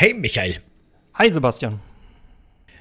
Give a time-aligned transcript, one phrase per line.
[0.00, 0.58] Hey Michael.
[1.14, 1.80] Hi Sebastian.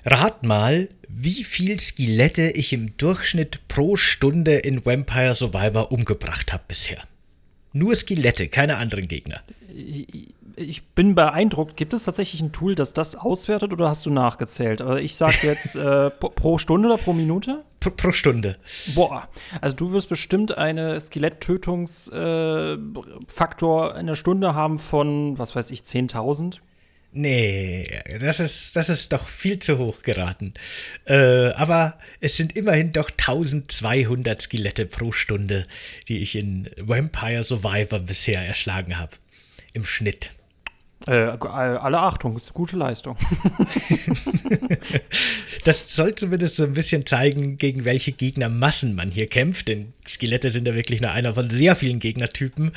[0.05, 6.65] Rat mal, wie viel Skelette ich im Durchschnitt pro Stunde in Vampire Survivor umgebracht habe
[6.67, 6.99] bisher.
[7.73, 9.41] Nur Skelette, keine anderen Gegner.
[10.55, 11.75] Ich bin beeindruckt.
[11.75, 14.81] Gibt es tatsächlich ein Tool, das das auswertet oder hast du nachgezählt?
[14.81, 17.63] Aber ich sage jetzt äh, pro Stunde oder pro Minute?
[17.79, 18.57] Pro, pro, Stunde.
[18.93, 19.27] Boah,
[19.59, 25.79] also du wirst bestimmt einen Skeletttötungsfaktor äh, in der Stunde haben von, was weiß ich,
[25.79, 26.59] 10.000.
[27.19, 27.87] Nee,
[28.19, 30.53] das ist, das ist doch viel zu hoch geraten.
[31.05, 35.63] Äh, aber es sind immerhin doch 1200 Skelette pro Stunde,
[36.07, 39.15] die ich in Vampire Survivor bisher erschlagen habe.
[39.73, 40.29] Im Schnitt.
[41.07, 43.15] Äh, alle Achtung, ist gute Leistung.
[45.63, 50.49] das soll zumindest so ein bisschen zeigen, gegen welche Gegnermassen man hier kämpft, denn Skelette
[50.49, 52.73] sind ja wirklich nur einer von sehr vielen Gegnertypen.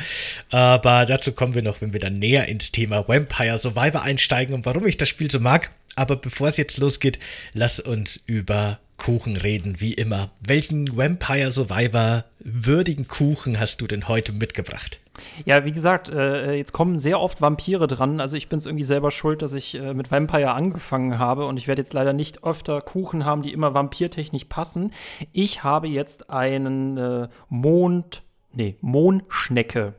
[0.51, 4.65] Aber dazu kommen wir noch, wenn wir dann näher ins Thema Vampire Survivor einsteigen und
[4.65, 5.73] warum ich das Spiel so mag.
[5.97, 7.19] Aber bevor es jetzt losgeht,
[7.53, 10.31] lass uns über Kuchen reden, wie immer.
[10.41, 15.01] Welchen Vampire Survivor würdigen Kuchen hast du denn heute mitgebracht?
[15.45, 18.21] Ja, wie gesagt, äh, jetzt kommen sehr oft Vampire dran.
[18.21, 21.57] Also ich bin es irgendwie selber schuld, dass ich äh, mit Vampire angefangen habe und
[21.57, 24.93] ich werde jetzt leider nicht öfter Kuchen haben, die immer vampirtechnisch passen.
[25.33, 29.95] Ich habe jetzt einen äh, Mond, nee, Mondschnecke.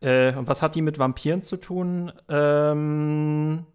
[0.00, 2.12] Äh, und was hat die mit Vampiren zu tun?
[2.28, 3.66] Ähm,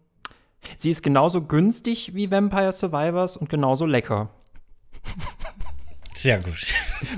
[0.76, 4.30] sie ist genauso günstig wie Vampire Survivors und genauso lecker.
[6.14, 6.66] Sehr gut.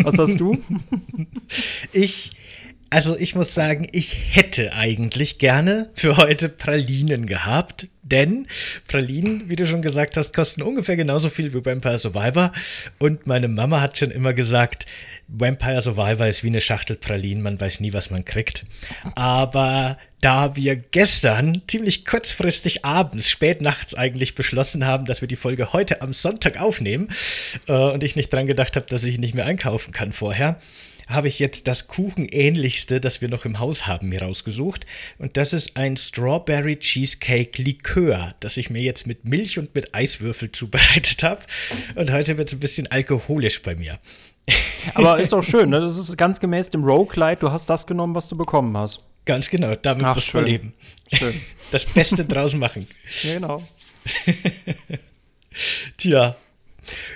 [0.02, 0.56] Was hast du?
[1.92, 2.32] ich
[2.91, 8.47] also ich muss sagen, ich hätte eigentlich gerne für heute Pralinen gehabt, denn
[8.87, 12.53] Pralinen, wie du schon gesagt hast, kosten ungefähr genauso viel wie Vampire Survivor.
[12.98, 14.87] Und meine Mama hat schon immer gesagt,
[15.27, 18.65] Vampire Survivor ist wie eine Schachtel Pralinen, man weiß nie, was man kriegt.
[19.16, 25.37] Aber da wir gestern ziemlich kurzfristig abends, spät nachts eigentlich beschlossen haben, dass wir die
[25.37, 27.09] Folge heute am Sonntag aufnehmen
[27.66, 30.60] äh, und ich nicht dran gedacht habe, dass ich nicht mehr einkaufen kann vorher,
[31.06, 34.87] habe ich jetzt das Kuchenähnlichste, das wir noch im Haus haben, mir rausgesucht.
[35.19, 39.95] Und das ist ein Strawberry Cheesecake Likör, das ich mir jetzt mit Milch und mit
[39.95, 41.43] Eiswürfel zubereitet habe.
[41.95, 43.99] Und heute wird es ein bisschen alkoholisch bei mir.
[44.95, 45.81] Aber ist doch schön, ne?
[45.81, 47.41] Das ist ganz gemäß dem Roguelite.
[47.41, 49.05] Du hast das genommen, was du bekommen hast.
[49.25, 50.72] Ganz genau, damit Ach, musst du leben.
[51.12, 51.34] Schön.
[51.72, 52.87] Das Beste draus machen.
[53.25, 53.62] Ja, genau.
[55.97, 56.37] Tja.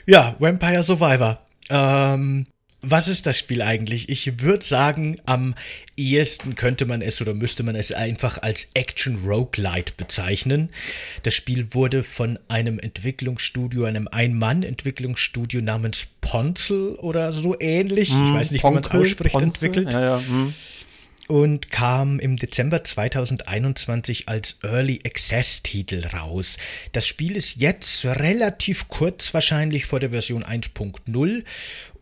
[0.07, 1.39] Ja, Vampire Survivor.
[1.69, 2.47] Ähm,
[2.83, 4.09] was ist das Spiel eigentlich?
[4.09, 5.55] Ich würde sagen, am
[5.97, 10.71] ehesten könnte man es oder müsste man es einfach als Action Roguelite bezeichnen.
[11.23, 18.33] Das Spiel wurde von einem Entwicklungsstudio, einem Ein-Mann-Entwicklungsstudio namens Ponzel oder so ähnlich, mm, ich
[18.33, 19.67] weiß nicht, Ponkel, wie man es ausspricht, Ponzel?
[19.67, 19.93] entwickelt.
[19.93, 20.55] Ja, ja, mm
[21.31, 26.59] und kam im Dezember 2021 als Early Access Titel raus.
[26.91, 31.45] Das Spiel ist jetzt relativ kurz wahrscheinlich vor der Version 1.0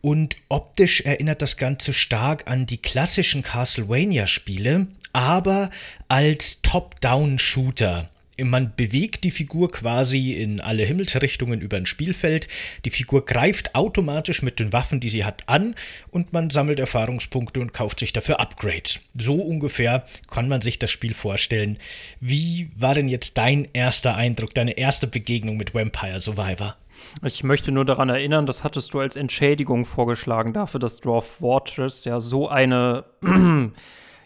[0.01, 5.69] und optisch erinnert das Ganze stark an die klassischen Castlevania-Spiele, aber
[6.07, 8.09] als Top-Down-Shooter.
[8.41, 12.47] Man bewegt die Figur quasi in alle Himmelsrichtungen über ein Spielfeld.
[12.85, 15.75] Die Figur greift automatisch mit den Waffen, die sie hat, an
[16.09, 19.01] und man sammelt Erfahrungspunkte und kauft sich dafür Upgrades.
[19.13, 21.77] So ungefähr kann man sich das Spiel vorstellen.
[22.21, 26.77] Wie war denn jetzt dein erster Eindruck, deine erste Begegnung mit Vampire Survivor?
[27.23, 32.05] Ich möchte nur daran erinnern, das hattest du als Entschädigung vorgeschlagen dafür, dass Dwarf Fortress
[32.05, 33.05] ja so eine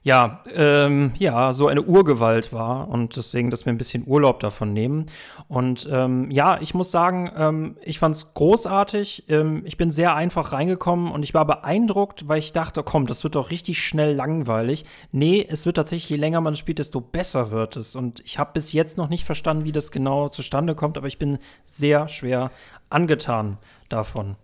[0.03, 4.73] ja, ähm, ja, so eine Urgewalt war und deswegen, dass wir ein bisschen Urlaub davon
[4.73, 5.05] nehmen.
[5.47, 9.29] Und ähm, ja, ich muss sagen, ähm, ich fand es großartig.
[9.29, 13.23] Ähm, ich bin sehr einfach reingekommen und ich war beeindruckt, weil ich dachte, komm, das
[13.23, 14.83] wird doch richtig schnell langweilig.
[15.13, 17.95] Nee, es wird tatsächlich, je länger man spielt, desto besser wird es.
[17.95, 21.17] Und ich habe bis jetzt noch nicht verstanden, wie das genau zustande kommt, aber ich
[21.17, 22.51] bin sehr schwer
[22.89, 23.57] angetan
[23.87, 24.35] davon.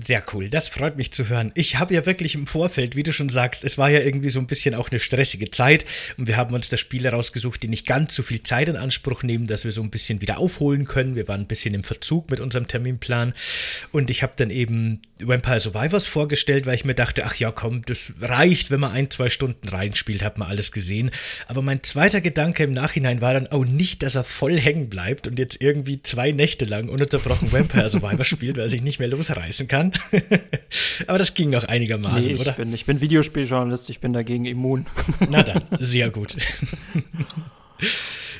[0.00, 1.50] Sehr cool, das freut mich zu hören.
[1.56, 4.38] Ich habe ja wirklich im Vorfeld, wie du schon sagst, es war ja irgendwie so
[4.38, 5.84] ein bisschen auch eine stressige Zeit
[6.16, 9.24] und wir haben uns da Spiele rausgesucht, die nicht ganz so viel Zeit in Anspruch
[9.24, 11.16] nehmen, dass wir so ein bisschen wieder aufholen können.
[11.16, 13.34] Wir waren ein bisschen im Verzug mit unserem Terminplan
[13.90, 17.84] und ich habe dann eben Vampire Survivors vorgestellt, weil ich mir dachte, ach ja, komm,
[17.84, 21.10] das reicht, wenn man ein, zwei Stunden reinspielt, hat man alles gesehen.
[21.48, 25.26] Aber mein zweiter Gedanke im Nachhinein war dann, oh, nicht, dass er voll hängen bleibt
[25.26, 29.08] und jetzt irgendwie zwei Nächte lang ununterbrochen Vampire Survivors spielt, weil er sich nicht mehr
[29.08, 30.10] losreißen kann kann.
[31.06, 32.52] Aber das ging noch einigermaßen, nee, ich oder?
[32.52, 34.86] Bin, ich bin Videospieljournalist, ich bin dagegen immun.
[35.30, 36.36] Na dann, sehr gut.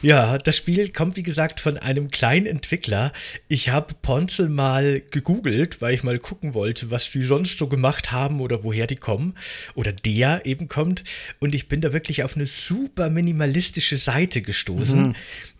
[0.00, 3.12] Ja, das Spiel kommt wie gesagt von einem kleinen Entwickler.
[3.48, 8.12] Ich habe Ponzel mal gegoogelt, weil ich mal gucken wollte, was die sonst so gemacht
[8.12, 9.34] haben oder woher die kommen.
[9.74, 11.02] Oder der eben kommt.
[11.40, 15.08] Und ich bin da wirklich auf eine super minimalistische Seite gestoßen.
[15.08, 15.14] Mhm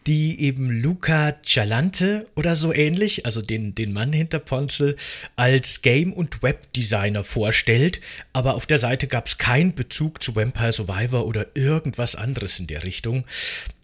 [0.09, 4.97] die eben Luca Cialante oder so ähnlich, also den, den Mann hinter Ponzel,
[5.37, 8.01] als Game- und Webdesigner vorstellt.
[8.33, 12.67] Aber auf der Seite gab es keinen Bezug zu Vampire Survivor oder irgendwas anderes in
[12.67, 13.27] der Richtung.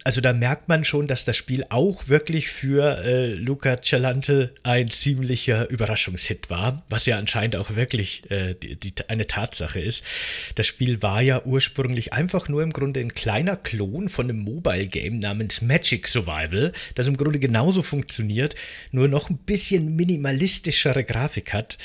[0.04, 4.90] Also da merkt man schon, dass das Spiel auch wirklich für äh, Luca Cialante ein
[4.90, 10.04] ziemlicher Überraschungshit war, was ja anscheinend auch wirklich äh, die, die, eine Tatsache ist.
[10.56, 14.88] Das Spiel war ja ursprünglich einfach nur im Grunde ein kleiner Klon von einem Mobile
[14.88, 18.54] Game namens Magic Survival, das im Grunde genauso funktioniert,
[18.92, 21.76] nur noch ein bisschen minimalistischere Grafik hat,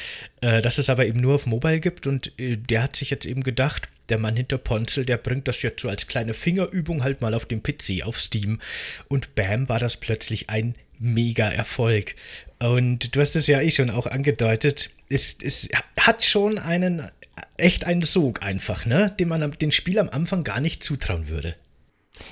[0.41, 3.25] äh, dass es aber eben nur auf Mobile gibt und äh, der hat sich jetzt
[3.25, 7.21] eben gedacht, der Mann hinter Ponzel, der bringt das jetzt so als kleine Fingerübung halt
[7.21, 8.59] mal auf dem PC auf Steam.
[9.07, 12.15] Und bam, war das plötzlich ein mega Erfolg.
[12.59, 17.09] Und du hast es ja eh schon auch angedeutet, es, es hat schon einen,
[17.57, 19.15] echt einen Sog einfach, ne?
[19.19, 21.55] Den man dem Spiel am Anfang gar nicht zutrauen würde.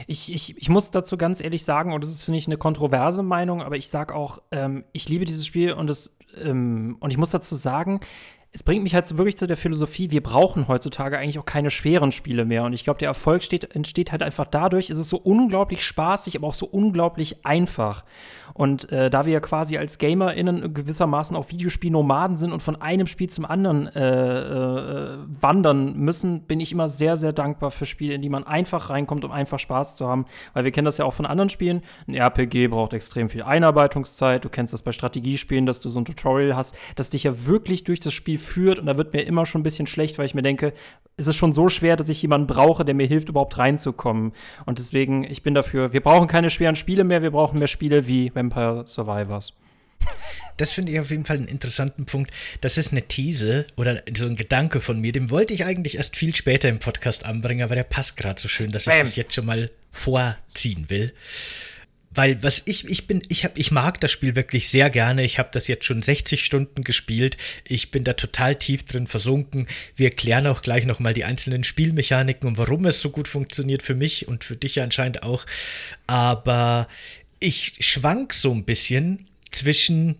[0.07, 3.23] Ich, ich, ich muss dazu ganz ehrlich sagen, und das ist, finde ich, eine kontroverse
[3.23, 7.17] Meinung, aber ich sage auch, ähm, ich liebe dieses Spiel und, das, ähm, und ich
[7.17, 7.99] muss dazu sagen,
[8.57, 12.11] es bringt mich halt wirklich zu der Philosophie, wir brauchen heutzutage eigentlich auch keine schweren
[12.11, 12.63] Spiele mehr.
[12.63, 16.35] Und ich glaube, der Erfolg steht, entsteht halt einfach dadurch, es ist so unglaublich spaßig,
[16.35, 18.03] aber auch so unglaublich einfach.
[18.55, 23.05] Und äh, da wir ja quasi als GamerInnen gewissermaßen auch Videospielnomaden sind und von einem
[23.05, 28.15] Spiel zum anderen äh, äh, wandern müssen, bin ich immer sehr, sehr dankbar für Spiele,
[28.15, 30.25] in die man einfach reinkommt, um einfach Spaß zu haben.
[30.53, 31.83] Weil wir kennen das ja auch von anderen Spielen.
[32.07, 34.43] Ein RPG braucht extrem viel Einarbeitungszeit.
[34.43, 37.83] Du kennst das bei Strategiespielen, dass du so ein Tutorial hast, das dich ja wirklich
[37.83, 38.79] durch das Spiel führt.
[38.79, 40.73] Und da wird mir immer schon ein bisschen schlecht, weil ich mir denke,
[41.17, 44.33] es ist schon so schwer, dass ich jemanden brauche, der mir hilft, überhaupt reinzukommen.
[44.65, 48.07] Und deswegen, ich bin dafür, wir brauchen keine schweren Spiele mehr, wir brauchen mehr Spiele
[48.07, 49.53] wie Vampire Survivors.
[50.57, 52.31] Das finde ich auf jeden Fall einen interessanten Punkt.
[52.61, 55.11] Das ist eine These oder so ein Gedanke von mir.
[55.11, 58.47] Den wollte ich eigentlich erst viel später im Podcast anbringen, aber der passt gerade so
[58.47, 58.95] schön, dass Bam.
[58.95, 61.13] ich das jetzt schon mal vorziehen will.
[62.17, 65.23] Weil was ich, ich bin, ich habe, ich mag das Spiel wirklich sehr gerne.
[65.23, 67.37] Ich habe das jetzt schon 60 Stunden gespielt.
[67.63, 69.67] Ich bin da total tief drin versunken.
[69.95, 73.93] Wir klären auch gleich nochmal die einzelnen Spielmechaniken und warum es so gut funktioniert für
[73.93, 75.45] mich und für dich ja anscheinend auch.
[76.07, 76.87] Aber
[77.39, 80.17] ich schwank so ein bisschen zwischen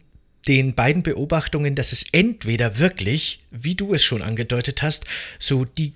[0.47, 5.05] den beiden Beobachtungen, dass es entweder wirklich, wie du es schon angedeutet hast,
[5.39, 5.93] so die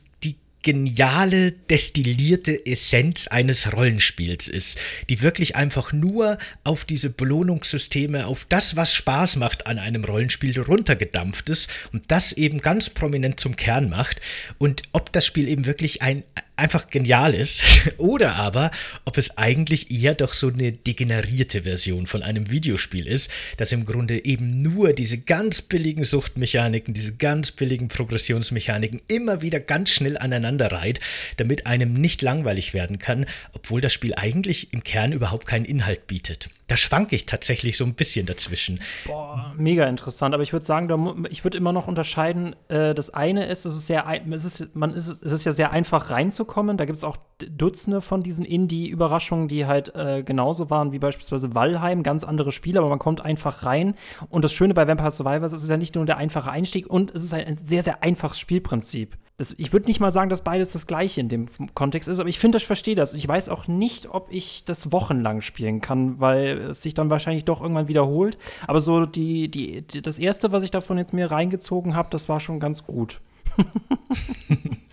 [0.64, 4.78] geniale, destillierte Essenz eines Rollenspiels ist,
[5.10, 10.60] die wirklich einfach nur auf diese Belohnungssysteme, auf das, was Spaß macht an einem Rollenspiel
[10.60, 14.22] runtergedampft ist und das eben ganz prominent zum Kern macht.
[14.58, 16.24] Und ob das Spiel eben wirklich ein
[16.62, 17.64] einfach genial ist
[17.98, 18.72] oder aber
[19.06, 23.86] ob es eigentlich eher doch so eine degenerierte Version von einem Videospiel ist, das im
[23.86, 30.18] Grunde eben nur diese ganz billigen Suchtmechaniken, diese ganz billigen Progressionsmechaniken immer wieder ganz schnell
[30.18, 31.00] aneinander reiht,
[31.38, 36.06] damit einem nicht langweilig werden kann, obwohl das Spiel eigentlich im Kern überhaupt keinen Inhalt
[36.06, 36.50] bietet.
[36.68, 38.80] Da schwanke ich tatsächlich so ein bisschen dazwischen.
[39.06, 43.48] Boah, mega interessant, aber ich würde sagen, ich würde immer noch unterscheiden, äh, das eine
[43.48, 46.78] ist, es ist sehr, es ist, man ist, es ist ja sehr einfach reinzukommen rauskommen.
[46.78, 51.56] Da gibt es auch Dutzende von diesen Indie-Überraschungen, die halt äh, genauso waren wie beispielsweise
[51.56, 53.96] Valheim, ganz andere Spiele, aber man kommt einfach rein.
[54.30, 56.88] Und das Schöne bei Vampire Survivors ist, es ist ja nicht nur der einfache Einstieg
[56.88, 59.18] und es ist ein sehr, sehr einfaches Spielprinzip.
[59.38, 62.30] Das, ich würde nicht mal sagen, dass beides das gleiche in dem Kontext ist, aber
[62.30, 63.14] ich finde, ich verstehe das.
[63.14, 67.46] Ich weiß auch nicht, ob ich das wochenlang spielen kann, weil es sich dann wahrscheinlich
[67.46, 68.38] doch irgendwann wiederholt.
[68.68, 72.30] Aber so die, die, die das erste, was ich davon jetzt mir reingezogen habe, das
[72.30, 73.20] war schon ganz gut.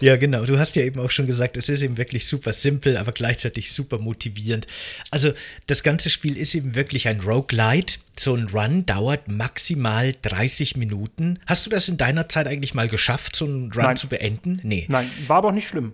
[0.00, 0.44] ja, genau.
[0.44, 3.72] Du hast ja eben auch schon gesagt, es ist eben wirklich super simpel, aber gleichzeitig
[3.72, 4.66] super motivierend.
[5.10, 5.32] Also,
[5.66, 7.98] das ganze Spiel ist eben wirklich ein Roguelite.
[8.18, 11.38] So ein Run dauert maximal 30 Minuten.
[11.46, 13.96] Hast du das in deiner Zeit eigentlich mal geschafft, so einen Run Nein.
[13.96, 14.60] zu beenden?
[14.62, 14.86] Nee.
[14.88, 15.92] Nein, war aber auch nicht schlimm.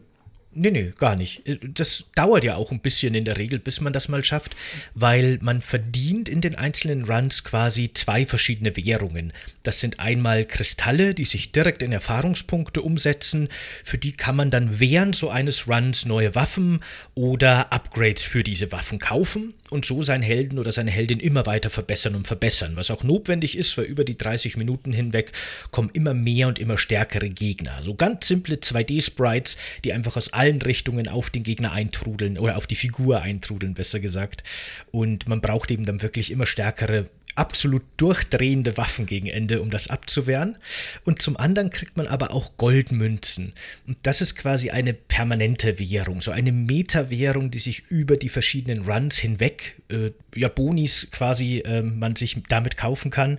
[0.58, 1.42] Nee, nee, gar nicht.
[1.74, 4.56] Das dauert ja auch ein bisschen in der Regel, bis man das mal schafft,
[4.94, 9.34] weil man verdient in den einzelnen Runs quasi zwei verschiedene Währungen.
[9.62, 13.48] Das sind einmal Kristalle, die sich direkt in Erfahrungspunkte umsetzen.
[13.84, 16.80] Für die kann man dann während so eines Runs neue Waffen
[17.14, 21.70] oder Upgrades für diese Waffen kaufen und so seinen Helden oder seine Heldin immer weiter
[21.70, 25.32] verbessern und verbessern, was auch notwendig ist, weil über die 30 Minuten hinweg
[25.70, 27.82] kommen immer mehr und immer stärkere Gegner.
[27.82, 32.66] So ganz simple 2D-Sprites, die einfach aus allen Richtungen auf den Gegner eintrudeln oder auf
[32.66, 34.42] die Figur eintrudeln, besser gesagt.
[34.90, 39.88] Und man braucht eben dann wirklich immer stärkere absolut durchdrehende Waffen gegen Ende, um das
[39.88, 40.58] abzuwehren.
[41.04, 43.52] Und zum anderen kriegt man aber auch Goldmünzen.
[43.86, 48.82] Und das ist quasi eine permanente Währung, so eine Meta-Währung, die sich über die verschiedenen
[48.82, 53.38] Runs hinweg, äh, ja, Bonis quasi äh, man sich damit kaufen kann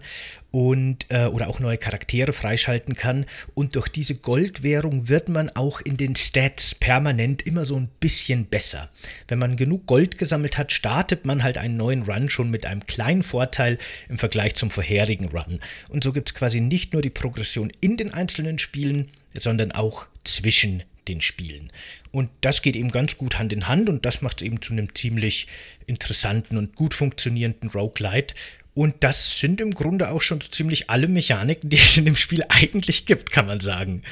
[0.51, 3.25] und äh, oder auch neue Charaktere freischalten kann.
[3.53, 8.45] Und durch diese Goldwährung wird man auch in den Stats permanent immer so ein bisschen
[8.45, 8.89] besser.
[9.27, 12.85] Wenn man genug Gold gesammelt hat, startet man halt einen neuen Run schon mit einem
[12.85, 13.77] kleinen Vorteil
[14.09, 15.59] im Vergleich zum vorherigen Run.
[15.89, 20.07] Und so gibt es quasi nicht nur die Progression in den einzelnen Spielen, sondern auch
[20.23, 21.71] zwischen den Spielen.
[22.11, 24.73] Und das geht eben ganz gut Hand in Hand und das macht es eben zu
[24.73, 25.47] einem ziemlich
[25.85, 28.35] interessanten und gut funktionierenden Roguelite.
[28.73, 32.43] Und das sind im Grunde auch schon ziemlich alle Mechaniken, die es in dem Spiel
[32.49, 34.03] eigentlich gibt, kann man sagen.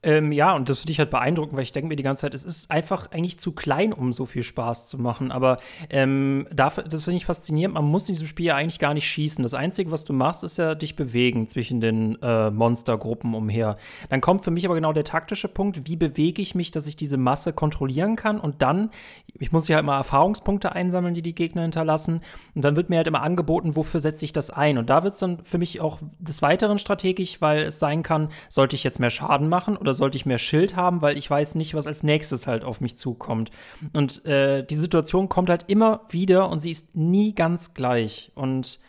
[0.00, 2.34] Ähm, ja, und das finde ich halt beeindruckend, weil ich denke mir die ganze Zeit,
[2.34, 5.32] es ist einfach eigentlich zu klein, um so viel Spaß zu machen.
[5.32, 5.58] Aber
[5.90, 7.74] ähm, dafür, das finde ich faszinierend.
[7.74, 9.42] Man muss in diesem Spiel ja eigentlich gar nicht schießen.
[9.42, 13.76] Das Einzige, was du machst, ist ja dich bewegen zwischen den äh, Monstergruppen umher.
[14.08, 16.94] Dann kommt für mich aber genau der taktische Punkt, wie bewege ich mich, dass ich
[16.94, 18.38] diese Masse kontrollieren kann.
[18.38, 18.90] Und dann,
[19.34, 22.20] ich muss ja halt mal Erfahrungspunkte einsammeln, die die Gegner hinterlassen.
[22.54, 24.78] Und dann wird mir halt immer angeboten, wofür setze ich das ein.
[24.78, 28.28] Und da wird es dann für mich auch des Weiteren strategisch, weil es sein kann,
[28.48, 31.54] sollte ich jetzt mehr Schaden machen oder sollte ich mehr Schild haben, weil ich weiß
[31.54, 33.50] nicht, was als nächstes halt auf mich zukommt.
[33.94, 38.30] Und äh, die Situation kommt halt immer wieder und sie ist nie ganz gleich.
[38.34, 38.80] Und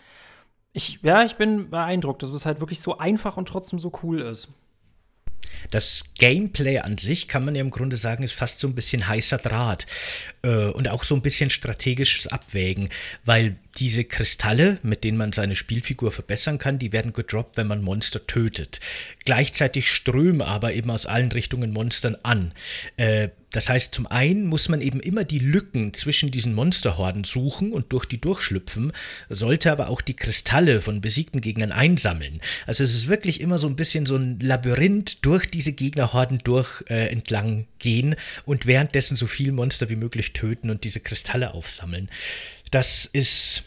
[0.74, 4.20] ich, ja, ich bin beeindruckt, dass es halt wirklich so einfach und trotzdem so cool
[4.20, 4.50] ist.
[5.72, 9.08] Das Gameplay an sich kann man ja im Grunde sagen, ist fast so ein bisschen
[9.08, 9.86] heißer Draht
[10.42, 12.90] äh, und auch so ein bisschen strategisches Abwägen,
[13.24, 17.82] weil diese Kristalle, mit denen man seine Spielfigur verbessern kann, die werden gedroppt, wenn man
[17.82, 18.80] Monster tötet.
[19.26, 22.54] Gleichzeitig strömen aber eben aus allen Richtungen Monstern an.
[22.98, 27.74] Äh, das heißt, zum einen muss man eben immer die Lücken zwischen diesen Monsterhorden suchen
[27.74, 28.92] und durch die durchschlüpfen,
[29.30, 32.42] sollte aber auch die Kristalle von besiegten Gegnern einsammeln.
[32.68, 36.84] Also es ist wirklich immer so ein bisschen so ein Labyrinth durch diese Gegnerhorden durch
[36.90, 38.16] äh, entlang gehen
[38.46, 42.10] und währenddessen so viel Monster wie möglich töten und diese Kristalle aufsammeln.
[42.72, 43.64] Das ist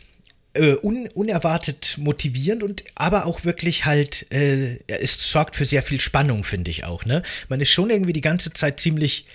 [0.54, 6.00] äh, un, unerwartet motivierend und aber auch wirklich halt, äh, es sorgt für sehr viel
[6.00, 7.04] Spannung, finde ich auch.
[7.04, 7.22] Ne?
[7.48, 9.26] Man ist schon irgendwie die ganze Zeit ziemlich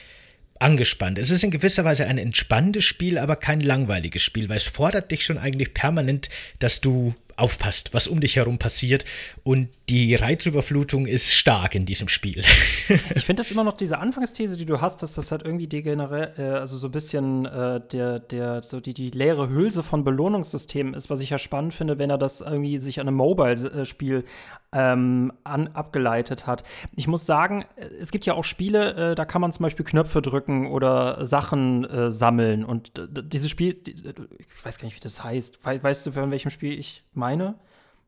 [0.62, 1.18] angespannt.
[1.18, 5.12] Es ist in gewisser Weise ein entspannendes Spiel, aber kein langweiliges Spiel, weil es fordert
[5.12, 9.06] dich schon eigentlich permanent, dass du aufpasst, was um dich herum passiert.
[9.44, 12.40] Und die Reizüberflutung ist stark in diesem Spiel.
[13.16, 16.34] ich finde das immer noch diese Anfangsthese, die du hast, dass das halt irgendwie degenerell,
[16.38, 20.94] äh, also so ein bisschen äh, der, der, so die, die leere Hülse von Belohnungssystemen
[20.94, 24.26] ist, was ich ja spannend finde, wenn er das irgendwie sich an einem Mobile-Spiel
[24.74, 26.64] ähm, an, abgeleitet hat.
[26.96, 29.86] Ich muss sagen, äh, es gibt ja auch Spiele, äh, da kann man zum Beispiel
[29.86, 32.66] Knöpfe drücken oder Sachen äh, sammeln.
[32.66, 32.92] Und
[33.32, 35.66] dieses Spiel, die, ich weiß gar nicht, wie das heißt.
[35.66, 37.27] We weißt du, von welchem Spiel ich meine?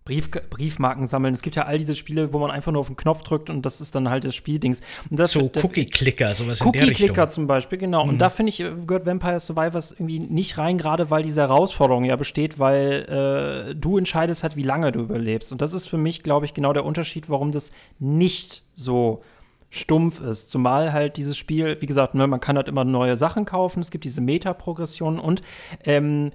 [0.06, 1.36] Brief, Briefmarken sammeln.
[1.36, 3.64] Es gibt ja all diese Spiele, wo man einfach nur auf den Knopf drückt und
[3.64, 4.82] das ist dann halt das Spieldings.
[5.12, 7.10] Das, so Cookie-Clicker, sowas Cookie in der Richtung.
[7.10, 8.06] Cookie-Clicker zum Beispiel, genau.
[8.06, 8.10] Mhm.
[8.12, 12.16] Und da finde ich, gehört Vampire Survivors irgendwie nicht rein, gerade weil diese Herausforderung ja
[12.16, 15.52] besteht, weil äh, du entscheidest halt, wie lange du überlebst.
[15.52, 19.22] Und das ist für mich, glaube ich, genau der Unterschied, warum das nicht so
[19.70, 20.50] stumpf ist.
[20.50, 23.92] Zumal halt dieses Spiel, wie gesagt, ne, man kann halt immer neue Sachen kaufen, es
[23.92, 25.44] gibt diese Meta-Progression und
[25.84, 26.32] ähm,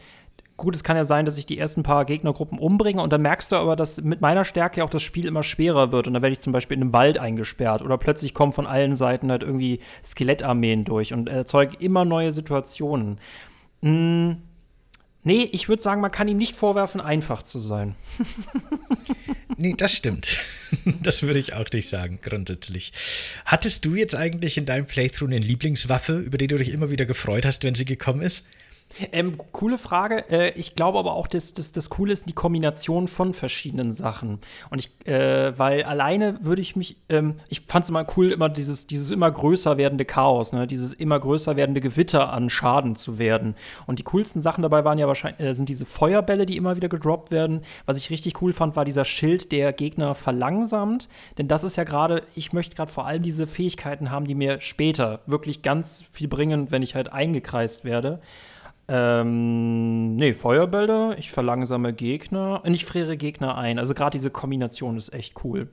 [0.56, 3.52] gut, es kann ja sein, dass ich die ersten paar Gegnergruppen umbringe und dann merkst
[3.52, 6.32] du aber, dass mit meiner Stärke auch das Spiel immer schwerer wird und dann werde
[6.32, 9.80] ich zum Beispiel in einem Wald eingesperrt oder plötzlich kommen von allen Seiten halt irgendwie
[10.04, 13.18] Skelettarmeen durch und erzeugen immer neue Situationen.
[13.82, 14.36] Hm.
[15.26, 17.94] Nee, ich würde sagen, man kann ihm nicht vorwerfen, einfach zu sein.
[19.56, 20.38] nee, das stimmt.
[21.02, 22.92] Das würde ich auch nicht sagen, grundsätzlich.
[23.44, 27.06] Hattest du jetzt eigentlich in deinem Playthrough eine Lieblingswaffe, über die du dich immer wieder
[27.06, 28.44] gefreut hast, wenn sie gekommen ist?
[29.12, 30.28] Ähm, coole Frage.
[30.30, 34.38] Äh, ich glaube aber auch, dass, das Coole ist die Kombination von verschiedenen Sachen.
[34.70, 38.48] Und ich, äh, weil alleine würde ich mich, ähm, ich fand es immer cool, immer
[38.48, 40.66] dieses, dieses immer größer werdende Chaos, ne?
[40.66, 43.54] dieses immer größer werdende Gewitter an Schaden zu werden.
[43.86, 46.88] Und die coolsten Sachen dabei waren ja wahrscheinlich, äh, sind diese Feuerbälle, die immer wieder
[46.88, 47.62] gedroppt werden.
[47.86, 51.08] Was ich richtig cool fand, war dieser Schild, der Gegner verlangsamt.
[51.38, 54.60] Denn das ist ja gerade, ich möchte gerade vor allem diese Fähigkeiten haben, die mir
[54.60, 58.20] später wirklich ganz viel bringen, wenn ich halt eingekreist werde.
[58.86, 63.78] Ähm, nee, Feuerbälle, ich verlangsame Gegner und ich friere Gegner ein.
[63.78, 65.70] Also gerade diese Kombination ist echt cool.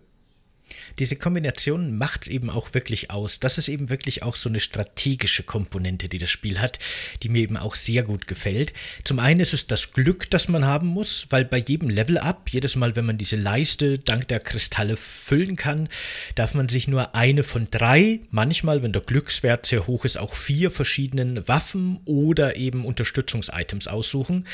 [1.00, 3.40] Diese Kombination macht es eben auch wirklich aus.
[3.40, 6.80] Das ist eben wirklich auch so eine strategische Komponente, die das Spiel hat,
[7.24, 8.74] die mir eben auch sehr gut gefällt.
[9.04, 12.76] Zum einen ist es das Glück, das man haben muss, weil bei jedem Level-Up, jedes
[12.76, 15.90] Mal, wenn man diese Leiste dank der Kristalle füllen kann,
[16.36, 20.34] darf man sich nur eine von drei, manchmal, wenn der Glückswert sehr hoch ist, auch
[20.34, 24.46] vier verschiedenen Waffen oder eben Unterstützungsitems aussuchen.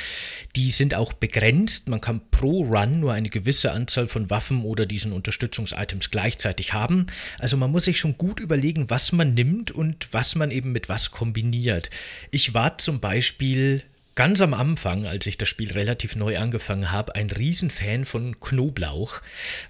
[0.56, 1.90] Die sind auch begrenzt.
[1.90, 7.08] Man kann pro Run nur eine gewisse Anzahl von Waffen oder diesen Unterstützungsitems gleichzeitig haben.
[7.40, 10.90] Also man muss sich schon gut überlegen, was man nimmt und was man eben mit
[10.90, 11.90] was kombiniert.
[12.32, 13.84] Ich war zum Beispiel
[14.18, 19.22] ganz am Anfang, als ich das Spiel relativ neu angefangen habe, ein Riesenfan von Knoblauch,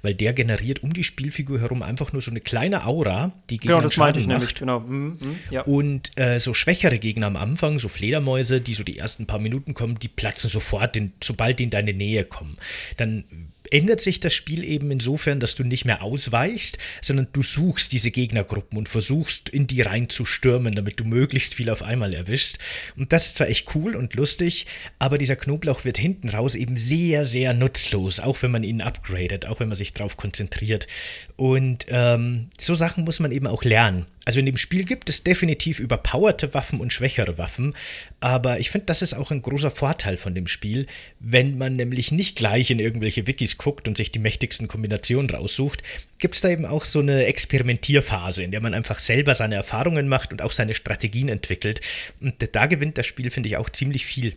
[0.02, 3.76] weil der generiert um die Spielfigur herum einfach nur so eine kleine Aura, die Gegner
[3.76, 4.40] genau, das Schaden ich macht.
[4.40, 4.80] Nämlich, genau.
[4.80, 5.62] Mhm, mh, ja.
[5.64, 9.74] Und äh, so schwächere Gegner am Anfang, so Fledermäuse, die so die ersten paar Minuten
[9.74, 12.58] kommen, die platzen sofort, in, sobald die in deine Nähe kommen.
[12.96, 13.26] Dann
[13.72, 18.12] ändert sich das Spiel eben insofern, dass du nicht mehr ausweichst, sondern du suchst diese
[18.12, 22.60] Gegnergruppen und versuchst in die rein zu stürmen, damit du möglichst viel auf einmal erwischst.
[22.96, 24.68] Und das ist zwar echt cool und lustig,
[25.00, 29.46] aber dieser Knoblauch wird hinten raus eben sehr, sehr nutzlos, auch wenn man ihn upgradet,
[29.46, 30.88] auch wenn man sich darauf konzentriert.
[31.36, 34.06] Und ähm, so Sachen muss man eben auch lernen.
[34.28, 37.74] Also in dem Spiel gibt es definitiv überpowerte Waffen und schwächere Waffen,
[38.20, 40.86] aber ich finde, das ist auch ein großer Vorteil von dem Spiel,
[41.22, 45.82] wenn man nämlich nicht gleich in irgendwelche Wikis guckt und sich die mächtigsten Kombinationen raussucht,
[46.20, 50.10] gibt es da eben auch so eine Experimentierphase, in der man einfach selber seine Erfahrungen
[50.10, 51.80] macht und auch seine Strategien entwickelt.
[52.20, 54.34] Und da gewinnt das Spiel, finde ich, auch ziemlich viel.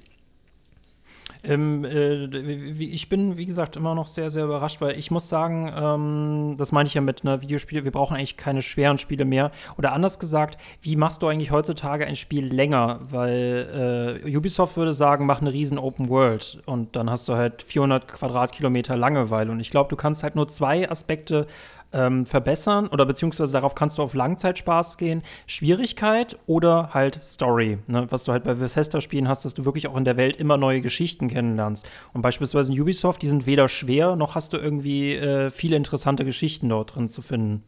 [1.44, 5.72] Ähm, äh, ich bin, wie gesagt, immer noch sehr, sehr überrascht, weil ich muss sagen,
[5.74, 9.50] ähm, das meine ich ja mit einer Videospiele, wir brauchen eigentlich keine schweren Spiele mehr.
[9.78, 13.00] Oder anders gesagt, wie machst du eigentlich heutzutage ein Spiel länger?
[13.08, 17.62] Weil äh, Ubisoft würde sagen, mach eine riesen Open World und dann hast du halt
[17.62, 19.50] 400 Quadratkilometer Langeweile.
[19.50, 21.46] Und ich glaube, du kannst halt nur zwei Aspekte
[21.92, 25.22] ähm, verbessern oder beziehungsweise darauf kannst du auf Langzeitspaß gehen.
[25.46, 28.06] Schwierigkeit oder halt Story, ne?
[28.10, 30.80] was du halt bei Bethesda-Spielen hast, dass du wirklich auch in der Welt immer neue
[30.80, 31.88] Geschichten kennenlernst.
[32.12, 36.24] Und beispielsweise in Ubisoft, die sind weder schwer, noch hast du irgendwie äh, viele interessante
[36.24, 37.62] Geschichten dort drin zu finden.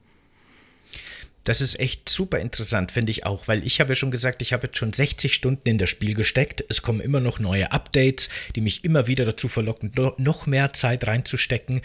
[1.44, 4.52] Das ist echt super interessant, finde ich auch, weil ich habe ja schon gesagt, ich
[4.52, 6.64] habe jetzt schon 60 Stunden in das Spiel gesteckt.
[6.68, 11.06] Es kommen immer noch neue Updates, die mich immer wieder dazu verlocken, noch mehr Zeit
[11.06, 11.80] reinzustecken.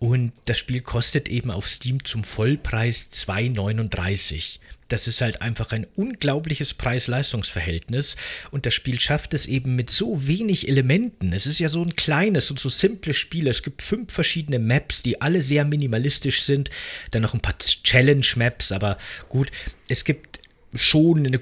[0.00, 5.86] Und das Spiel kostet eben auf Steam zum Vollpreis 2,39 das ist halt einfach ein
[5.96, 8.16] unglaubliches Preis-Leistungs-Verhältnis
[8.50, 11.32] und das Spiel schafft es eben mit so wenig Elementen.
[11.32, 13.48] Es ist ja so ein kleines und so simples Spiel.
[13.48, 16.70] Es gibt fünf verschiedene Maps, die alle sehr minimalistisch sind.
[17.10, 18.96] Dann noch ein paar Challenge-Maps, aber
[19.28, 19.50] gut,
[19.88, 20.38] es gibt
[20.74, 21.40] schon eine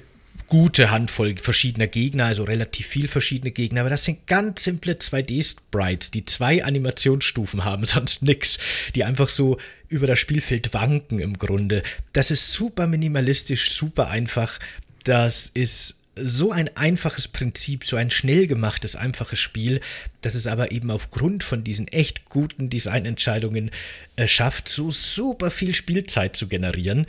[0.55, 6.11] gute Handvoll verschiedener Gegner, also relativ viel verschiedene Gegner, aber das sind ganz simple 2D-Sprites,
[6.11, 8.57] die zwei Animationsstufen haben, sonst nix,
[8.95, 9.57] die einfach so
[9.89, 11.83] über das Spielfeld wanken im Grunde.
[12.13, 14.57] Das ist super minimalistisch, super einfach.
[15.03, 19.81] Das ist so ein einfaches Prinzip, so ein schnell gemachtes, einfaches Spiel,
[20.21, 23.71] das es aber eben aufgrund von diesen echt guten Designentscheidungen
[24.15, 27.07] äh, schafft, so super viel Spielzeit zu generieren,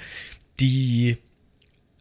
[0.58, 1.18] die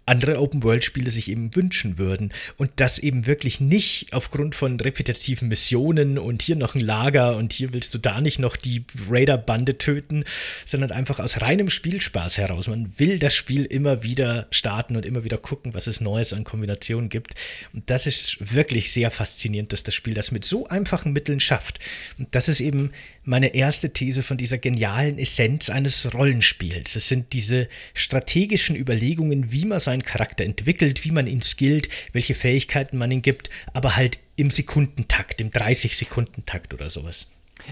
[0.05, 2.33] andere Open-World-Spiele sich eben wünschen würden.
[2.57, 7.53] Und das eben wirklich nicht aufgrund von repetitiven Missionen und hier noch ein Lager und
[7.53, 10.23] hier willst du da nicht noch die Raider-Bande töten,
[10.63, 12.67] sondern einfach aus reinem Spielspaß heraus.
[12.67, 16.43] Man will das Spiel immer wieder starten und immer wieder gucken, was es Neues an
[16.43, 17.33] Kombinationen gibt.
[17.73, 21.79] Und das ist wirklich sehr faszinierend, dass das Spiel das mit so einfachen Mitteln schafft.
[22.19, 22.91] Und das ist eben
[23.23, 26.95] meine erste These von dieser genialen Essenz eines Rollenspiels.
[26.95, 32.33] Es sind diese strategischen Überlegungen, wie man sein Charakter entwickelt, wie man ihn skillt, welche
[32.33, 37.27] Fähigkeiten man ihm gibt, aber halt im Sekundentakt, im 30-Sekundentakt oder sowas.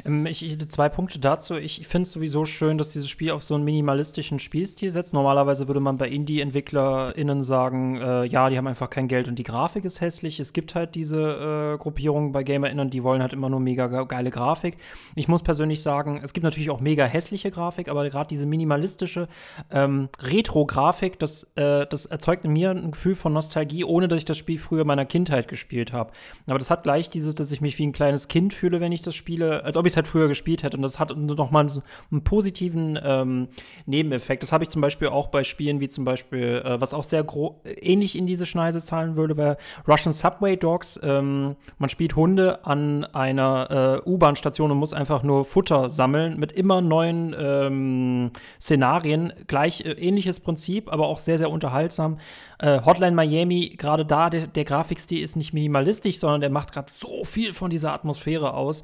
[0.06, 1.56] Ähm, ich, ich, zwei Punkte dazu.
[1.56, 5.14] Ich finde es sowieso schön, dass dieses Spiel auf so einen minimalistischen Spielstil setzt.
[5.14, 9.44] Normalerweise würde man bei Indie-EntwicklerInnen sagen, äh, ja, die haben einfach kein Geld und die
[9.44, 10.40] Grafik ist hässlich.
[10.40, 14.30] Es gibt halt diese äh, Gruppierungen bei GamerInnen, die wollen halt immer nur mega geile
[14.30, 14.78] Grafik.
[15.16, 19.28] Ich muss persönlich sagen, es gibt natürlich auch mega hässliche Grafik, aber gerade diese minimalistische
[19.72, 24.26] ähm, Retro-Grafik, das, äh, das erzeugt in mir ein Gefühl von Nostalgie, ohne dass ich
[24.26, 26.12] das Spiel früher in meiner Kindheit gespielt habe.
[26.48, 29.02] Aber das hat gleich dieses, dass ich mich wie ein kleines Kind fühle, wenn ich
[29.02, 30.78] das spiele, als ob ich es halt früher gespielt hätte.
[30.78, 33.50] Und das hat nochmal so einen positiven ähm,
[33.86, 34.42] Nebeneffekt.
[34.42, 37.26] Das habe ich zum Beispiel auch bei Spielen wie zum Beispiel, äh, was auch sehr
[37.66, 41.00] ähnlich in diese Schneise zahlen würde, wäre Russian Subway Dogs.
[41.04, 46.54] Ähm, man spielt Hunde an einer äh, U-Bahn-Station und muss einfach nur Futter sammeln mit
[46.54, 49.34] immer neuen ähm, Szenarien.
[49.48, 52.18] Gleich äh, ähnliches Prinzip, aber auch sehr, sehr unterhaltsam.
[52.64, 56.90] Äh, Hotline Miami, gerade da, der, der Grafikstil ist nicht minimalistisch, sondern der macht gerade
[56.90, 58.84] so viel von dieser Atmosphäre aus.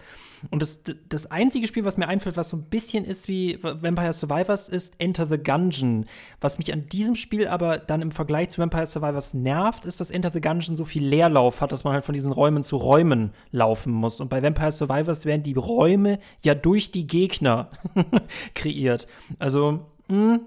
[0.50, 4.12] Und das, das einzige Spiel, was mir einfällt, was so ein bisschen ist wie Vampire
[4.12, 6.08] Survivors, ist Enter the Gungeon.
[6.42, 10.12] Was mich an diesem Spiel aber dann im Vergleich zu Vampire Survivors nervt, ist, dass
[10.12, 13.32] Enter the Gungeon so viel Leerlauf hat, dass man halt von diesen Räumen zu Räumen
[13.52, 14.20] laufen muss.
[14.20, 17.70] Und bei Vampire Survivors werden die Räume ja durch die Gegner
[18.56, 19.08] kreiert.
[19.39, 20.39] Also, mh, hm,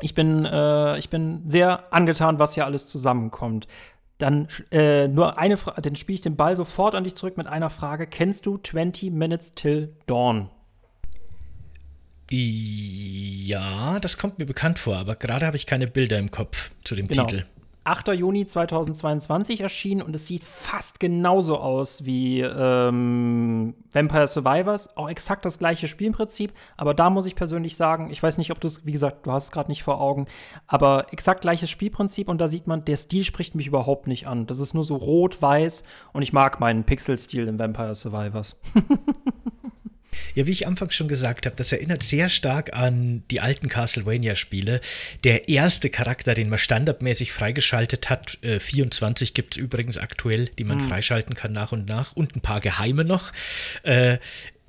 [0.00, 3.66] ich bin, äh, ich bin sehr angetan, was hier alles zusammenkommt.
[4.18, 7.46] Dann äh, nur eine Frage, dann spiele ich den Ball sofort an dich zurück mit
[7.46, 8.06] einer Frage.
[8.06, 10.48] Kennst du 20 Minutes Till Dawn?
[12.30, 16.94] Ja, das kommt mir bekannt vor, aber gerade habe ich keine Bilder im Kopf zu
[16.94, 17.26] dem genau.
[17.26, 17.44] Titel.
[17.86, 18.08] 8.
[18.08, 24.96] Juni 2022 erschienen und es sieht fast genauso aus wie ähm, Vampire Survivors.
[24.96, 28.60] Auch exakt das gleiche Spielprinzip, aber da muss ich persönlich sagen, ich weiß nicht, ob
[28.60, 30.26] du es, wie gesagt, du hast es gerade nicht vor Augen,
[30.66, 34.46] aber exakt gleiches Spielprinzip und da sieht man, der Stil spricht mich überhaupt nicht an.
[34.46, 38.60] Das ist nur so rot-weiß und ich mag meinen Pixel-Stil in Vampire Survivors.
[40.34, 44.80] Ja, wie ich anfangs schon gesagt habe, das erinnert sehr stark an die alten Castlevania-Spiele.
[45.24, 50.64] Der erste Charakter, den man standardmäßig freigeschaltet hat, äh, 24 gibt es übrigens aktuell, die
[50.64, 50.88] man mhm.
[50.88, 53.32] freischalten kann nach und nach und ein paar geheime noch.
[53.82, 54.18] Äh,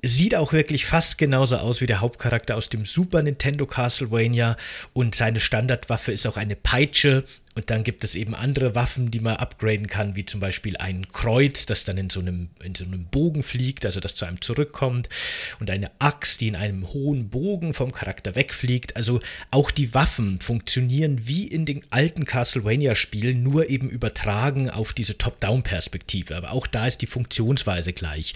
[0.02, 4.56] sieht auch wirklich fast genauso aus wie der Hauptcharakter aus dem Super Nintendo Castlevania
[4.92, 7.24] und seine Standardwaffe ist auch eine Peitsche
[7.58, 11.08] und dann gibt es eben andere Waffen, die man upgraden kann, wie zum Beispiel ein
[11.08, 14.40] Kreuz, das dann in so einem, in so einem Bogen fliegt, also das zu einem
[14.40, 15.08] zurückkommt.
[15.58, 18.94] Und eine Axt, die in einem hohen Bogen vom Charakter wegfliegt.
[18.94, 19.18] Also
[19.50, 26.36] auch die Waffen funktionieren wie in den alten Castlevania-Spielen, nur eben übertragen auf diese Top-Down-Perspektive.
[26.36, 28.34] Aber auch da ist die Funktionsweise gleich.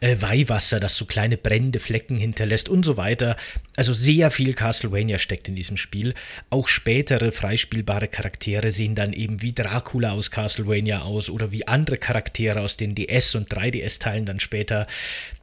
[0.00, 3.36] Äh, Weihwasser, das so kleine brennende Flecken hinterlässt und so weiter.
[3.76, 6.14] Also sehr viel Castlevania steckt in diesem Spiel.
[6.50, 11.66] Auch spätere freispielbare Charaktere Charaktere sehen dann eben wie Dracula aus Castlevania aus oder wie
[11.66, 14.86] andere Charaktere aus den DS- und 3DS-Teilen dann später.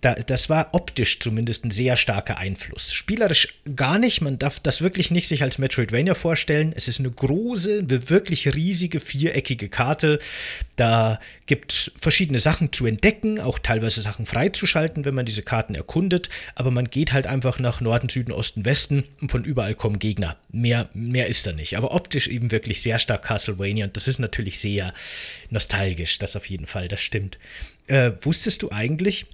[0.01, 2.93] Da, das war optisch zumindest ein sehr starker Einfluss.
[2.93, 6.73] Spielerisch gar nicht, man darf das wirklich nicht sich als Metroidvania vorstellen.
[6.75, 10.19] Es ist eine große, wirklich riesige, viereckige Karte.
[10.75, 15.75] Da gibt es verschiedene Sachen zu entdecken, auch teilweise Sachen freizuschalten, wenn man diese Karten
[15.75, 16.29] erkundet.
[16.55, 20.38] Aber man geht halt einfach nach Norden, Süden, Osten, Westen und von überall kommen Gegner.
[20.51, 21.77] Mehr, mehr ist da nicht.
[21.77, 24.93] Aber optisch eben wirklich sehr stark Castlevania und das ist natürlich sehr
[25.50, 27.38] nostalgisch, das auf jeden Fall, das stimmt.
[27.88, 29.26] Äh, wusstest du eigentlich,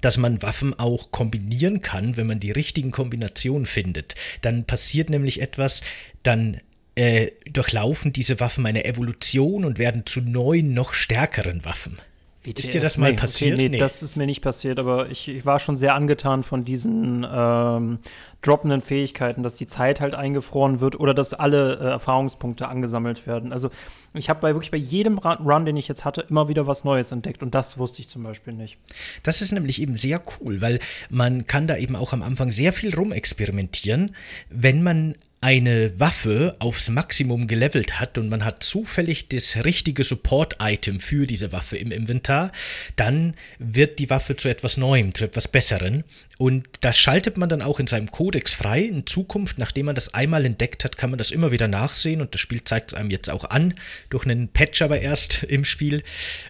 [0.00, 4.14] dass man Waffen auch kombinieren kann, wenn man die richtigen Kombinationen findet.
[4.42, 5.82] Dann passiert nämlich etwas,
[6.22, 6.60] dann
[6.96, 11.98] äh, durchlaufen diese Waffen eine Evolution und werden zu neuen, noch stärkeren Waffen.
[12.46, 13.54] Ist dir das mal nee, passiert?
[13.54, 16.42] Okay, nee, nee, das ist mir nicht passiert, aber ich, ich war schon sehr angetan
[16.42, 17.98] von diesen ähm,
[18.42, 23.52] droppenden Fähigkeiten, dass die Zeit halt eingefroren wird oder dass alle äh, Erfahrungspunkte angesammelt werden.
[23.52, 23.70] Also
[24.14, 27.12] ich habe bei wirklich bei jedem Run, den ich jetzt hatte, immer wieder was Neues
[27.12, 28.78] entdeckt und das wusste ich zum Beispiel nicht.
[29.22, 30.78] Das ist nämlich eben sehr cool, weil
[31.10, 34.14] man kann da eben auch am Anfang sehr viel rumexperimentieren,
[34.50, 41.00] wenn man eine Waffe aufs Maximum gelevelt hat und man hat zufällig das richtige Support-Item
[41.00, 42.50] für diese Waffe im Inventar,
[42.96, 46.04] dann wird die Waffe zu etwas Neuem, zu etwas Besseren.
[46.38, 48.82] Und das schaltet man dann auch in seinem Codex frei.
[48.82, 52.34] In Zukunft, nachdem man das einmal entdeckt hat, kann man das immer wieder nachsehen und
[52.34, 53.74] das Spiel zeigt es einem jetzt auch an,
[54.10, 56.02] durch einen Patch aber erst im Spiel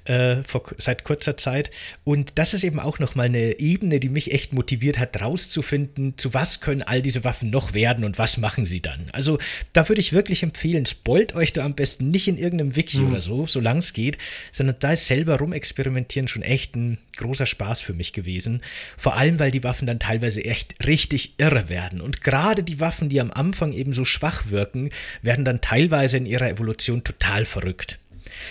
[0.05, 1.71] äh, vor, seit kurzer Zeit.
[2.03, 6.35] Und das ist eben auch nochmal eine Ebene, die mich echt motiviert hat, rauszufinden, zu
[6.35, 9.09] was können all diese Waffen noch werden und was machen sie dann.
[9.13, 9.39] Also
[9.73, 13.13] da würde ich wirklich empfehlen, spoilt euch da am besten nicht in irgendeinem Wiki mhm.
[13.13, 14.19] oder so, solange es geht,
[14.51, 18.63] sondern da ist selber rumexperimentieren schon echt ein großer Spaß für mich gewesen.
[18.97, 22.01] Vor allem, weil die Waffen Waffen dann teilweise echt richtig irre werden.
[22.01, 24.89] Und gerade die Waffen, die am Anfang eben so schwach wirken,
[25.21, 27.99] werden dann teilweise in ihrer Evolution total verrückt.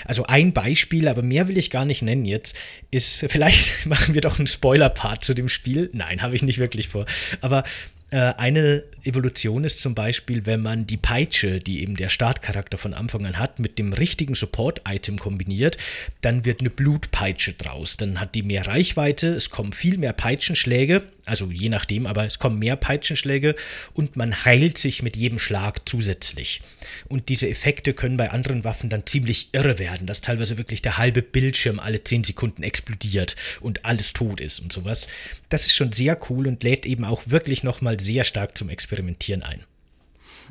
[0.03, 2.55] Also ein Beispiel, aber mehr will ich gar nicht nennen jetzt,
[2.91, 5.89] ist, vielleicht machen wir doch einen Spoiler-Part zu dem Spiel.
[5.93, 7.07] Nein, habe ich nicht wirklich vor.
[7.41, 7.63] Aber
[8.11, 13.25] eine Evolution ist zum Beispiel, wenn man die Peitsche, die eben der Startcharakter von Anfang
[13.25, 15.77] an hat, mit dem richtigen Support-Item kombiniert,
[16.21, 17.97] dann wird eine Blutpeitsche draus.
[17.97, 22.39] Dann hat die mehr Reichweite, es kommen viel mehr Peitschenschläge, also je nachdem, aber es
[22.39, 23.55] kommen mehr Peitschenschläge
[23.93, 26.61] und man heilt sich mit jedem Schlag zusätzlich.
[27.07, 30.97] Und diese Effekte können bei anderen Waffen dann ziemlich irre werden, dass teilweise wirklich der
[30.97, 35.07] halbe Bildschirm alle 10 Sekunden explodiert und alles tot ist und sowas.
[35.49, 39.43] Das ist schon sehr cool und lädt eben auch wirklich nochmal sehr stark zum Experimentieren
[39.43, 39.65] ein.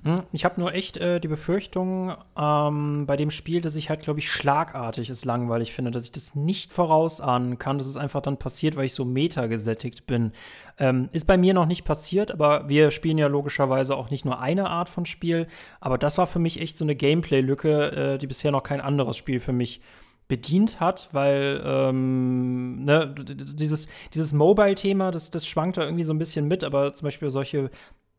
[0.03, 4.03] Hm, ich habe nur echt äh, die Befürchtung ähm, bei dem Spiel, dass ich halt,
[4.03, 8.21] glaube ich, schlagartig es langweilig finde, dass ich das nicht vorausahnen kann, dass es einfach
[8.21, 10.33] dann passiert, weil ich so meta gesättigt bin.
[10.79, 14.41] Ähm, ist bei mir noch nicht passiert, aber wir spielen ja logischerweise auch nicht nur
[14.41, 15.47] eine Art von Spiel.
[15.81, 19.17] Aber das war für mich echt so eine Gameplay-Lücke, äh, die bisher noch kein anderes
[19.17, 19.81] Spiel für mich
[20.29, 26.19] bedient hat, weil ähm, ne, dieses, dieses Mobile-Thema, das, das schwankt da irgendwie so ein
[26.19, 27.71] bisschen mit, aber zum Beispiel solche,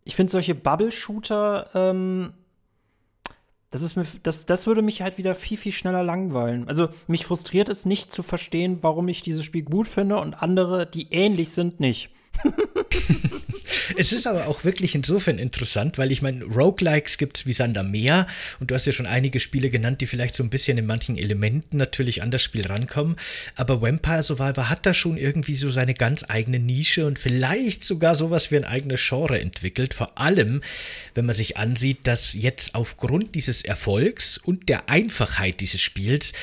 [0.04, 2.34] ich finde solche Bubble-Shooter, ähm,
[3.72, 6.68] das, ist mir, das, das würde mich halt wieder viel, viel schneller langweilen.
[6.68, 10.86] Also mich frustriert es nicht zu verstehen, warum ich dieses Spiel gut finde und andere,
[10.86, 12.15] die ähnlich sind, nicht.
[13.98, 17.84] es ist aber auch wirklich insofern interessant, weil ich meine, Roguelikes gibt es wie Sander
[17.84, 18.28] mehr
[18.60, 21.18] und du hast ja schon einige Spiele genannt, die vielleicht so ein bisschen in manchen
[21.18, 23.16] Elementen natürlich an das Spiel rankommen.
[23.56, 28.16] Aber Vampire Survivor hat da schon irgendwie so seine ganz eigene Nische und vielleicht sogar
[28.16, 29.94] sowas wie ein eigenes Genre entwickelt.
[29.94, 30.62] Vor allem,
[31.14, 36.34] wenn man sich ansieht, dass jetzt aufgrund dieses Erfolgs und der Einfachheit dieses Spiels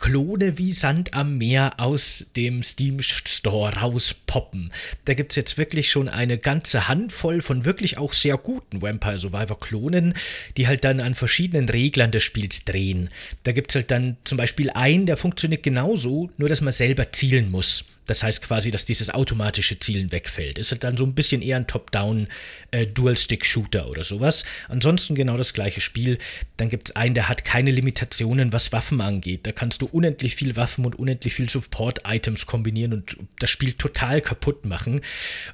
[0.00, 4.72] Klone wie Sand am Meer aus dem Steam Store rauspoppen.
[5.04, 9.18] Da gibt es jetzt wirklich schon eine ganze Handvoll von wirklich auch sehr guten Vampire
[9.18, 10.14] Survivor Klonen,
[10.56, 13.10] die halt dann an verschiedenen Reglern des Spiels drehen.
[13.42, 17.12] Da gibt es halt dann zum Beispiel einen, der funktioniert genauso, nur dass man selber
[17.12, 17.84] zielen muss.
[18.10, 20.58] Das heißt quasi, dass dieses automatische Zielen wegfällt.
[20.58, 22.26] Ist halt dann so ein bisschen eher ein Top-Down
[22.72, 24.44] äh, oder sowas.
[24.66, 26.18] Ansonsten genau das gleiche Spiel.
[26.56, 29.46] Dann gibt es einen, der hat keine Limitationen, was Waffen angeht.
[29.46, 34.20] Da kannst du unendlich viel Waffen und unendlich viel Support-Items kombinieren und das Spiel total
[34.20, 35.02] kaputt machen.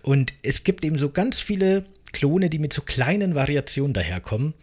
[0.01, 4.55] Und es gibt eben so ganz viele Klone, die mit so kleinen Variationen daherkommen.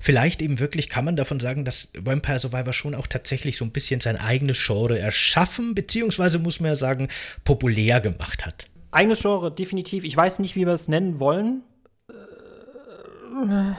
[0.00, 3.70] Vielleicht eben wirklich kann man davon sagen, dass Vampire Survivor schon auch tatsächlich so ein
[3.70, 7.08] bisschen sein eigenes Genre erschaffen, beziehungsweise muss man ja sagen,
[7.44, 8.66] populär gemacht hat.
[8.90, 10.04] Eigenes Genre, definitiv.
[10.04, 11.62] Ich weiß nicht, wie wir es nennen wollen.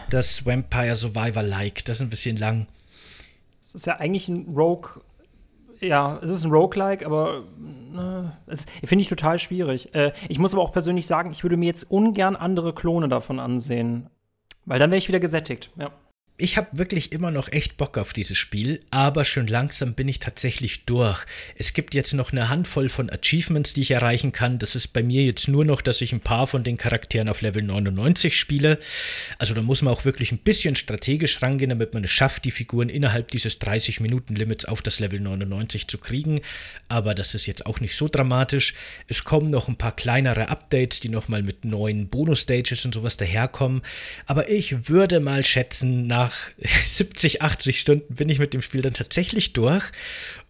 [0.10, 2.68] Das Vampire Survivor-like, das ist ein bisschen lang.
[3.62, 5.02] Es ist ja eigentlich ein Rogue
[5.80, 7.44] ja, es ist ein Roguelike, aber
[8.48, 9.94] äh, finde ich total schwierig.
[9.94, 13.40] Äh, ich muss aber auch persönlich sagen, ich würde mir jetzt ungern andere Klone davon
[13.40, 14.10] ansehen.
[14.66, 15.92] Weil dann wäre ich wieder gesättigt, ja
[16.38, 20.20] ich habe wirklich immer noch echt Bock auf dieses Spiel, aber schon langsam bin ich
[20.20, 21.26] tatsächlich durch.
[21.58, 24.60] Es gibt jetzt noch eine Handvoll von Achievements, die ich erreichen kann.
[24.60, 27.42] Das ist bei mir jetzt nur noch, dass ich ein paar von den Charakteren auf
[27.42, 28.80] Level 99 spiele.
[29.40, 32.52] Also da muss man auch wirklich ein bisschen strategisch rangehen, damit man es schafft, die
[32.52, 36.42] Figuren innerhalb dieses 30-Minuten-Limits auf das Level 99 zu kriegen.
[36.90, 38.74] Aber das ist jetzt auch nicht so dramatisch.
[39.08, 43.84] Es kommen noch ein paar kleinere Updates, die nochmal mit neuen Bonus-Stages und sowas daherkommen.
[44.26, 48.82] Aber ich würde mal schätzen, nach nach 70, 80 Stunden bin ich mit dem Spiel
[48.82, 49.84] dann tatsächlich durch.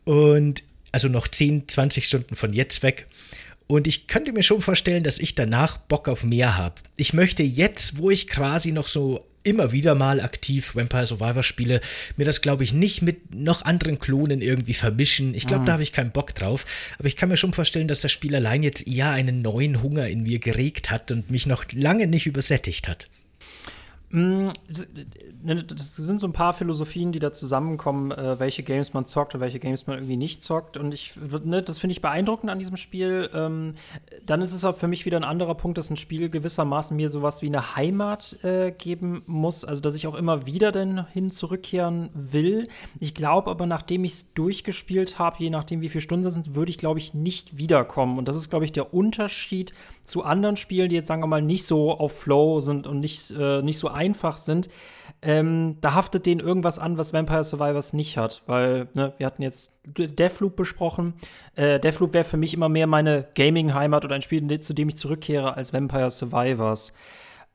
[0.04, 3.08] Und also noch 10, 20 Stunden von jetzt weg.
[3.68, 6.76] Und ich könnte mir schon vorstellen, dass ich danach Bock auf mehr habe.
[6.98, 11.80] Ich möchte jetzt, wo ich quasi noch so immer wieder mal aktiv Vampire Survivor spiele,
[12.18, 15.36] mir das, glaube ich, nicht mit noch anderen Klonen irgendwie vermischen.
[15.36, 15.66] Ich glaube, mhm.
[15.68, 16.66] da habe ich keinen Bock drauf.
[16.98, 20.08] Aber ich kann mir schon vorstellen, dass das Spiel allein jetzt eher einen neuen Hunger
[20.08, 23.10] in mir geregt hat und mich noch lange nicht übersättigt hat.
[24.10, 24.50] Mm,
[25.44, 29.36] ne, das sind so ein paar Philosophien, die da zusammenkommen, äh, welche Games man zockt
[29.36, 30.78] und welche Games man irgendwie nicht zockt.
[30.78, 31.14] Und ich,
[31.44, 33.30] ne, das finde ich beeindruckend an diesem Spiel.
[33.34, 33.74] Ähm,
[34.26, 37.10] dann ist es auch für mich wieder ein anderer Punkt, dass ein Spiel gewissermaßen mir
[37.10, 39.66] sowas wie eine Heimat äh, geben muss.
[39.66, 42.68] Also, dass ich auch immer wieder dahin zurückkehren will.
[43.00, 46.54] Ich glaube aber, nachdem ich es durchgespielt habe, je nachdem, wie viele Stunden es sind,
[46.54, 48.20] würde ich, glaube ich, nicht wiederkommen.
[48.20, 51.42] Und das ist, glaube ich, der Unterschied zu anderen Spielen, die jetzt, sagen wir mal,
[51.42, 54.70] nicht so auf Flow sind und nicht, äh, nicht so einfach sind.
[55.22, 58.44] Ähm, da haftet denen irgendwas an, was Vampire Survivors nicht hat.
[58.46, 61.14] Weil, ne, wir hatten jetzt Deathloop besprochen.
[61.56, 64.98] Äh, Deathloop wäre für mich immer mehr meine Gaming-Heimat oder ein Spiel, zu dem ich
[64.98, 66.94] zurückkehre, als Vampire Survivors.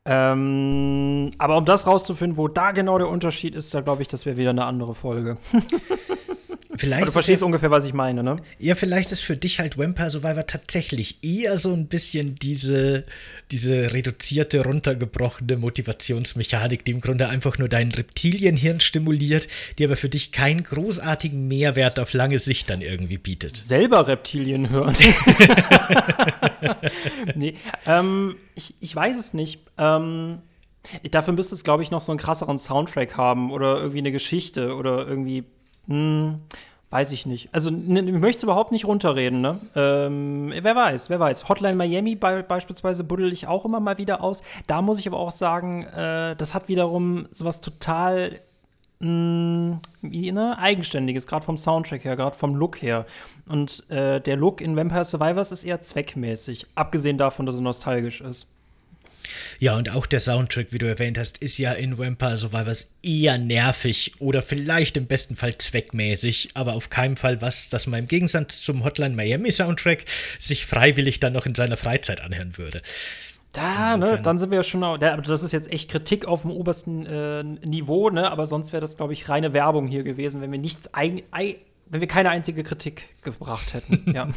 [0.07, 4.25] Ähm, aber um das rauszufinden, wo da genau der Unterschied ist, da glaube ich, das
[4.25, 5.37] wäre wieder eine andere Folge.
[6.77, 8.37] Vielleicht du verstehst ja, ungefähr, was ich meine, ne?
[8.59, 13.05] Ja, vielleicht ist für dich halt Vampire Survivor tatsächlich eher so ein bisschen diese,
[13.51, 20.09] diese reduzierte, runtergebrochene Motivationsmechanik, die im Grunde einfach nur dein Reptilienhirn stimuliert, die aber für
[20.09, 23.57] dich keinen großartigen Mehrwert auf lange Sicht dann irgendwie bietet.
[23.57, 24.95] Selber Reptilienhirn.
[27.35, 27.55] nee,
[27.87, 29.61] ähm, ich, ich weiß es nicht.
[29.77, 30.39] Ähm,
[31.11, 34.77] dafür müsste es, glaube ich, noch so einen krasseren Soundtrack haben oder irgendwie eine Geschichte
[34.77, 35.45] oder irgendwie.
[35.91, 36.37] Hm,
[36.91, 37.51] Weiß ich nicht.
[37.53, 39.61] Also, ne, ich möchte es überhaupt nicht runterreden, ne?
[39.77, 41.49] Ähm, wer weiß, wer weiß.
[41.49, 44.43] Hotline Miami be beispielsweise buddel ich auch immer mal wieder aus.
[44.67, 48.41] Da muss ich aber auch sagen, äh, das hat wiederum sowas total
[48.99, 53.07] mh, hm, wie, ne, eigenständiges, gerade vom Soundtrack her, gerade vom Look her.
[53.47, 58.21] Und äh, der Look in Vampire Survivors ist eher zweckmäßig, abgesehen davon, dass er nostalgisch
[58.21, 58.49] ist.
[59.59, 63.39] Ja, und auch der Soundtrack, wie du erwähnt hast, ist ja in Vampire Survivors eher
[63.39, 68.07] nervig oder vielleicht im besten Fall zweckmäßig, aber auf keinen Fall was, das man im
[68.07, 70.05] Gegensatz zum Hotline Miami Soundtrack
[70.39, 72.83] sich freiwillig dann noch in seiner Freizeit anhören würde.
[73.53, 77.05] Da, ne, dann sind wir ja schon, das ist jetzt echt Kritik auf dem obersten
[77.05, 80.59] äh, Niveau, ne, aber sonst wäre das, glaube ich, reine Werbung hier gewesen, wenn wir
[80.61, 81.23] nichts eigen,
[81.91, 84.01] wenn wir keine einzige Kritik gebracht hätten.
[84.11, 84.33] Ja.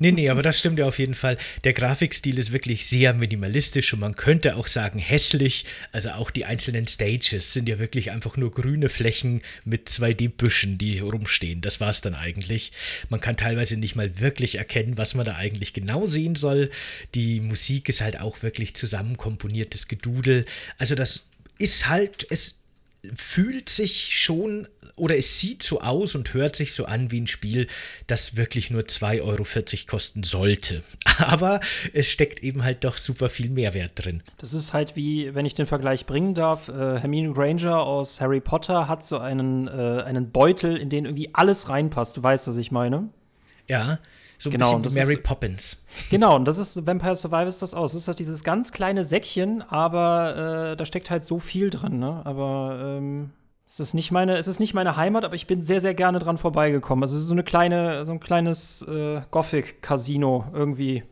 [0.00, 1.38] nee, nee, aber das stimmt ja auf jeden Fall.
[1.64, 5.66] Der Grafikstil ist wirklich sehr minimalistisch und man könnte auch sagen hässlich.
[5.92, 10.98] Also auch die einzelnen Stages sind ja wirklich einfach nur grüne Flächen mit 2D-Büschen, die
[10.98, 11.60] rumstehen.
[11.60, 12.72] Das war es dann eigentlich.
[13.08, 16.70] Man kann teilweise nicht mal wirklich erkennen, was man da eigentlich genau sehen soll.
[17.14, 20.44] Die Musik ist halt auch wirklich zusammenkomponiertes Gedudel.
[20.78, 21.24] Also das
[21.58, 22.58] ist halt, es
[23.14, 24.68] fühlt sich schon
[24.98, 27.66] oder es sieht so aus und hört sich so an wie ein Spiel,
[28.06, 29.44] das wirklich nur 2,40 Euro
[29.86, 30.82] kosten sollte.
[31.18, 31.60] Aber
[31.92, 34.22] es steckt eben halt doch super viel Mehrwert drin.
[34.38, 38.40] Das ist halt wie, wenn ich den Vergleich bringen darf, äh, Hermine Granger aus Harry
[38.40, 42.16] Potter hat so einen, äh, einen Beutel, in den irgendwie alles reinpasst.
[42.16, 43.08] Du weißt, was ich meine?
[43.68, 43.98] Ja.
[44.38, 45.76] So ein genau, bisschen wie Mary ist, Poppins.
[46.10, 47.92] Genau, und das ist Vampire Survivors das aus.
[47.92, 51.98] Das ist halt dieses ganz kleine Säckchen, aber äh, da steckt halt so viel drin,
[51.98, 52.22] ne?
[52.24, 53.30] Aber ähm,
[53.68, 56.20] es ist nicht meine, es ist nicht meine Heimat, aber ich bin sehr, sehr gerne
[56.20, 57.02] dran vorbeigekommen.
[57.02, 61.02] Also so eine kleine, so ein kleines äh, Gothic-Casino irgendwie.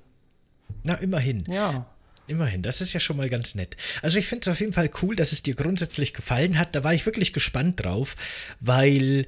[0.84, 1.44] Na, immerhin.
[1.50, 1.86] Ja.
[2.28, 3.76] Immerhin, das ist ja schon mal ganz nett.
[4.02, 6.74] Also ich finde es auf jeden Fall cool, dass es dir grundsätzlich gefallen hat.
[6.74, 8.16] Da war ich wirklich gespannt drauf,
[8.60, 9.26] weil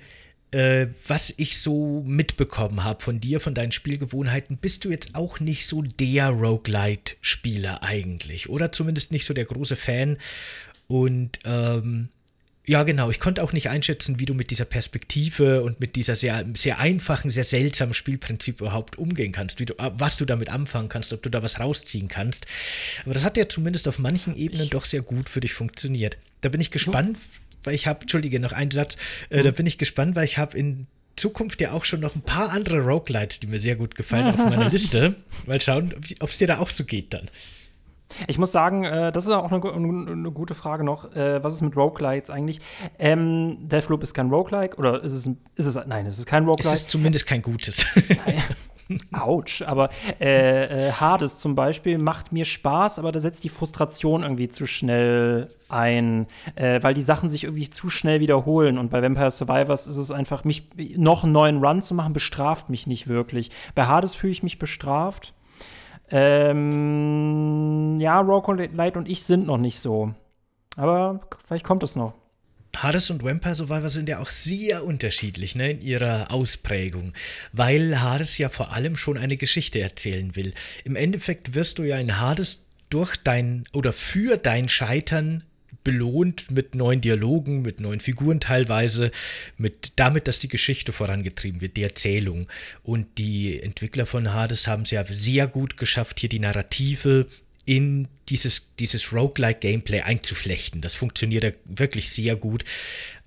[0.52, 5.66] was ich so mitbekommen habe von dir, von deinen Spielgewohnheiten, bist du jetzt auch nicht
[5.66, 8.48] so der Roguelite-Spieler eigentlich.
[8.48, 10.16] Oder zumindest nicht so der große Fan.
[10.86, 12.08] Und ähm,
[12.68, 13.10] ja, genau.
[13.10, 16.78] Ich konnte auch nicht einschätzen, wie du mit dieser Perspektive und mit dieser sehr, sehr
[16.78, 21.22] einfachen, sehr seltsamen Spielprinzip überhaupt umgehen kannst, wie du, was du damit anfangen kannst, ob
[21.22, 22.46] du da was rausziehen kannst.
[23.04, 26.18] Aber das hat ja zumindest auf manchen Ebenen doch sehr gut für dich funktioniert.
[26.42, 27.18] Da bin ich gespannt,
[27.68, 28.96] weil ich habe, entschuldige, noch einen Satz,
[29.28, 29.44] äh, mhm.
[29.44, 32.50] da bin ich gespannt, weil ich habe in Zukunft ja auch schon noch ein paar
[32.50, 35.16] andere Roguelites, die mir sehr gut gefallen, auf meiner Liste.
[35.46, 37.28] Mal schauen, ob es dir da auch so geht dann.
[38.26, 41.14] Ich muss sagen, äh, das ist auch eine, eine, gute Frage noch.
[41.14, 42.60] Äh, was ist mit Roguelites eigentlich?
[42.98, 45.26] Ähm, Deathloop ist kein Roguelike oder ist es,
[45.56, 46.74] ist es nein, es ist kein Roguelike.
[46.74, 47.86] Es ist zumindest kein gutes.
[49.12, 54.22] Autsch, aber äh, äh, Hades zum Beispiel macht mir Spaß, aber da setzt die Frustration
[54.22, 58.78] irgendwie zu schnell ein, äh, weil die Sachen sich irgendwie zu schnell wiederholen.
[58.78, 62.70] Und bei Vampire Survivors ist es einfach, mich noch einen neuen Run zu machen, bestraft
[62.70, 63.50] mich nicht wirklich.
[63.74, 65.34] Bei Hades fühle ich mich bestraft.
[66.10, 70.14] Ähm, ja, Rogue Light und ich sind noch nicht so.
[70.76, 72.14] Aber vielleicht kommt es noch.
[72.76, 77.12] Hades und Vampire Survivor sind ja auch sehr unterschiedlich ne, in ihrer Ausprägung,
[77.52, 80.52] weil Hades ja vor allem schon eine Geschichte erzählen will.
[80.84, 85.44] Im Endeffekt wirst du ja in Hades durch dein oder für dein Scheitern
[85.84, 89.10] belohnt mit neuen Dialogen, mit neuen Figuren teilweise,
[89.56, 92.46] mit damit, dass die Geschichte vorangetrieben wird, die Erzählung.
[92.82, 97.26] Und die Entwickler von Hades haben es ja sehr gut geschafft, hier die Narrative
[97.68, 100.80] in dieses, dieses Roguelike-Gameplay einzuflechten.
[100.80, 102.64] Das funktioniert ja wirklich sehr gut.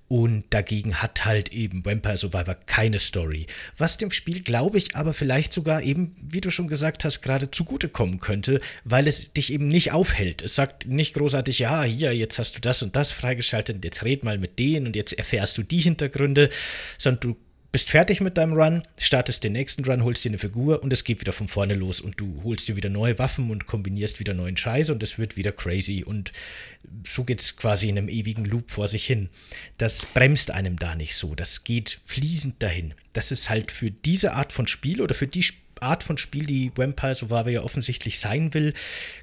[0.08, 3.46] Und dagegen hat halt eben Vampire Survivor keine Story.
[3.78, 7.52] Was dem Spiel, glaube ich, aber vielleicht sogar eben, wie du schon gesagt hast, gerade
[7.52, 10.42] zugutekommen könnte, weil es dich eben nicht aufhält.
[10.42, 14.24] Es sagt nicht großartig, ja, hier, jetzt hast du das und das freigeschaltet, jetzt red
[14.24, 16.50] mal mit denen und jetzt erfährst du die Hintergründe,
[16.98, 17.36] sondern du
[17.72, 21.04] bist fertig mit deinem Run, startest den nächsten Run, holst dir eine Figur und es
[21.04, 24.34] geht wieder von vorne los und du holst dir wieder neue Waffen und kombinierst wieder
[24.34, 26.32] neuen Scheiß und es wird wieder crazy und
[27.08, 29.30] so geht's quasi in einem ewigen Loop vor sich hin.
[29.78, 32.92] Das bremst einem da nicht so, das geht fließend dahin.
[33.14, 35.46] Das ist halt für diese Art von Spiel oder für die
[35.80, 38.74] Art von Spiel, die Vampire Survivor ja offensichtlich sein will,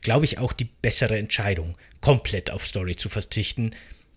[0.02, 3.72] glaube ich auch die bessere Entscheidung, komplett auf Story zu verzichten,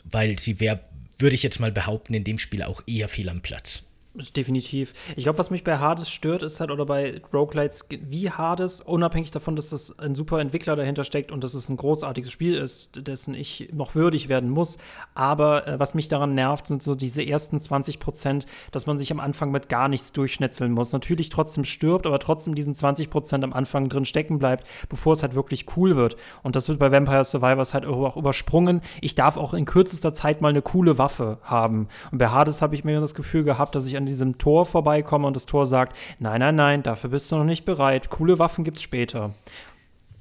[0.04, 0.80] weil sie wäre,
[1.18, 3.84] würde ich jetzt mal behaupten, in dem Spiel auch eher viel am Platz.
[4.14, 4.92] Definitiv.
[5.16, 9.30] Ich glaube, was mich bei Hades stört, ist halt, oder bei Roguelites wie Hades, unabhängig
[9.30, 13.06] davon, dass das ein super Entwickler dahinter steckt und dass es ein großartiges Spiel ist,
[13.08, 14.76] dessen ich noch würdig werden muss.
[15.14, 19.10] Aber äh, was mich daran nervt, sind so diese ersten 20 Prozent, dass man sich
[19.12, 20.92] am Anfang mit gar nichts durchschnetzeln muss.
[20.92, 25.22] Natürlich trotzdem stirbt, aber trotzdem diesen 20 Prozent am Anfang drin stecken bleibt, bevor es
[25.22, 26.18] halt wirklich cool wird.
[26.42, 28.82] Und das wird bei Vampire Survivors halt auch übersprungen.
[29.00, 31.88] Ich darf auch in kürzester Zeit mal eine coole Waffe haben.
[32.10, 35.26] Und bei Hades habe ich mir das Gefühl gehabt, dass ich an diesem Tor vorbeikomme
[35.26, 38.10] und das Tor sagt, nein, nein, nein, dafür bist du noch nicht bereit.
[38.10, 39.34] Coole Waffen gibt's später.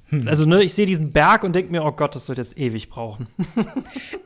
[0.10, 0.28] Hm.
[0.28, 2.90] Also, ne, ich sehe diesen Berg und denke mir, oh Gott, das wird jetzt ewig
[2.90, 3.28] brauchen.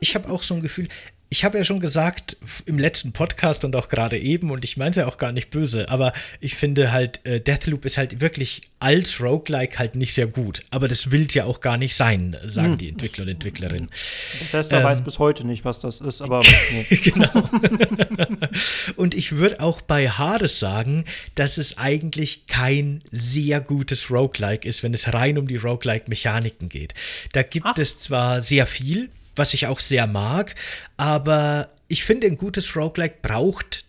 [0.00, 0.88] ich habe auch so ein Gefühl,
[1.28, 2.36] ich habe ja schon gesagt
[2.66, 5.50] im letzten Podcast und auch gerade eben, und ich meine es ja auch gar nicht
[5.50, 10.28] böse, aber ich finde halt, äh, Deathloop ist halt wirklich als Roguelike halt nicht sehr
[10.28, 10.62] gut.
[10.70, 12.78] Aber das will es ja auch gar nicht sein, sagen hm.
[12.78, 13.88] die Entwickler und Entwicklerinnen.
[14.40, 16.40] Das heißt, er ähm, weiß bis heute nicht, was das ist, aber.
[16.90, 16.96] Nee.
[16.96, 17.30] genau.
[18.96, 24.82] und ich würde auch bei Hades sagen, dass es eigentlich kein sehr gutes Roguelike ist,
[24.82, 26.94] wenn es rein um die Roguelike-Mechaniken geht.
[27.32, 27.78] Da gibt Ach.
[27.78, 30.54] es zwar sehr viel, was ich auch sehr mag.
[30.96, 33.85] Aber ich finde, ein gutes Roguelike braucht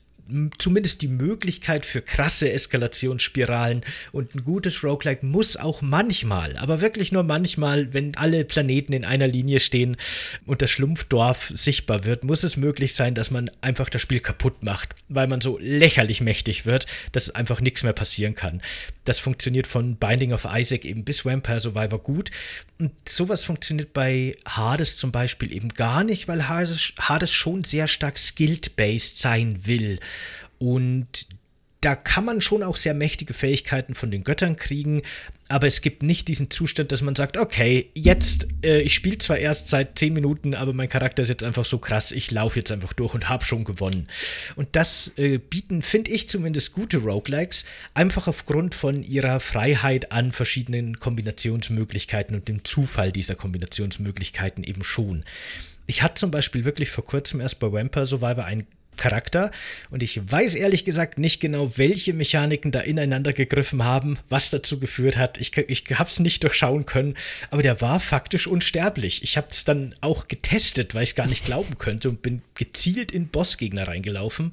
[0.58, 7.12] zumindest die Möglichkeit für krasse Eskalationsspiralen und ein gutes Roguelike muss auch manchmal, aber wirklich
[7.12, 9.98] nur manchmal, wenn alle Planeten in einer Linie stehen
[10.46, 14.64] und das Schlumpfdorf sichtbar wird, muss es möglich sein, dass man einfach das Spiel kaputt
[14.64, 18.62] macht, weil man so lächerlich mächtig wird, dass einfach nichts mehr passieren kann.
[19.08, 22.30] Das funktioniert von Binding of Isaac eben bis Vampire Survivor gut.
[22.78, 27.88] Und sowas funktioniert bei Hades zum Beispiel eben gar nicht, weil Hades, Hades schon sehr
[27.88, 30.00] stark skilled-based sein will.
[30.60, 31.28] Und
[31.82, 35.04] da kann man schon auch sehr mächtige Fähigkeiten von den Göttern kriegen,
[35.48, 39.38] aber es gibt nicht diesen Zustand, dass man sagt, okay, jetzt, äh, ich spiele zwar
[39.38, 42.72] erst seit 10 Minuten, aber mein Charakter ist jetzt einfach so krass, ich laufe jetzt
[42.72, 44.08] einfach durch und habe schon gewonnen.
[44.56, 47.64] Und das äh, bieten, finde ich zumindest, gute Roguelikes,
[47.94, 55.24] einfach aufgrund von ihrer Freiheit an verschiedenen Kombinationsmöglichkeiten und dem Zufall dieser Kombinationsmöglichkeiten eben schon.
[55.86, 58.66] Ich hatte zum Beispiel wirklich vor kurzem erst bei Vampire Survivor ein
[58.98, 59.52] Charakter
[59.90, 64.80] und ich weiß ehrlich gesagt nicht genau, welche Mechaniken da ineinander gegriffen haben, was dazu
[64.80, 65.38] geführt hat.
[65.40, 67.16] Ich, ich habe es nicht durchschauen können,
[67.52, 69.24] aber der war faktisch unsterblich.
[69.24, 72.42] Ich habe es dann auch getestet, weil ich es gar nicht glauben könnte und bin
[72.56, 74.52] gezielt in Bossgegner reingelaufen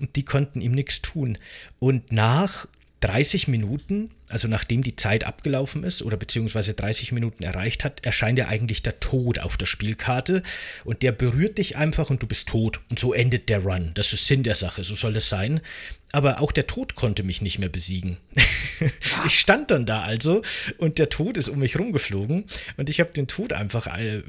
[0.00, 1.38] und die konnten ihm nichts tun.
[1.78, 2.66] Und nach
[3.00, 8.36] 30 Minuten, also nachdem die Zeit abgelaufen ist oder beziehungsweise 30 Minuten erreicht hat, erscheint
[8.36, 10.42] ja eigentlich der Tod auf der Spielkarte
[10.84, 12.80] und der berührt dich einfach und du bist tot.
[12.90, 13.92] Und so endet der Run.
[13.94, 15.60] Das ist Sinn der Sache, so soll es sein
[16.14, 18.18] aber auch der Tod konnte mich nicht mehr besiegen.
[19.26, 20.42] ich stand dann da also
[20.78, 22.44] und der Tod ist um mich rumgeflogen
[22.76, 24.22] und ich habe den Tod einfach äh,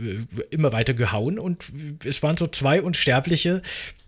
[0.49, 1.63] immer weiter gehauen und
[2.03, 3.61] es waren so zwei Unsterbliche,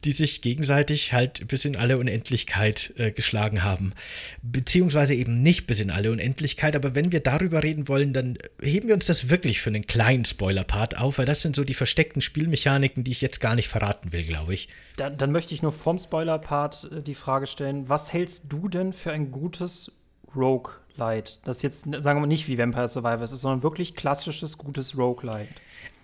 [0.03, 3.93] die sich gegenseitig halt bis in alle Unendlichkeit äh, geschlagen haben.
[4.41, 8.87] Beziehungsweise eben nicht bis in alle Unendlichkeit, aber wenn wir darüber reden wollen, dann heben
[8.87, 12.21] wir uns das wirklich für einen kleinen Spoiler-Part auf, weil das sind so die versteckten
[12.21, 14.69] Spielmechaniken, die ich jetzt gar nicht verraten will, glaube ich.
[14.97, 18.67] Dann, dann möchte ich nur vom Spoiler-Part äh, die Frage stellen, stellen, was hältst du
[18.67, 19.91] denn für ein gutes
[20.35, 21.33] Roguelite?
[21.43, 25.49] Das jetzt, sagen wir mal, nicht wie Vampire Survivor ist, sondern wirklich klassisches, gutes Roguelite.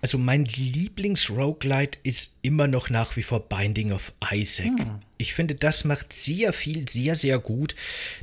[0.01, 4.77] Also mein Lieblings-Roguelite ist immer noch nach wie vor Binding of Isaac.
[4.77, 4.99] Hm.
[5.17, 7.73] Ich finde, das macht sehr viel, sehr, sehr gut.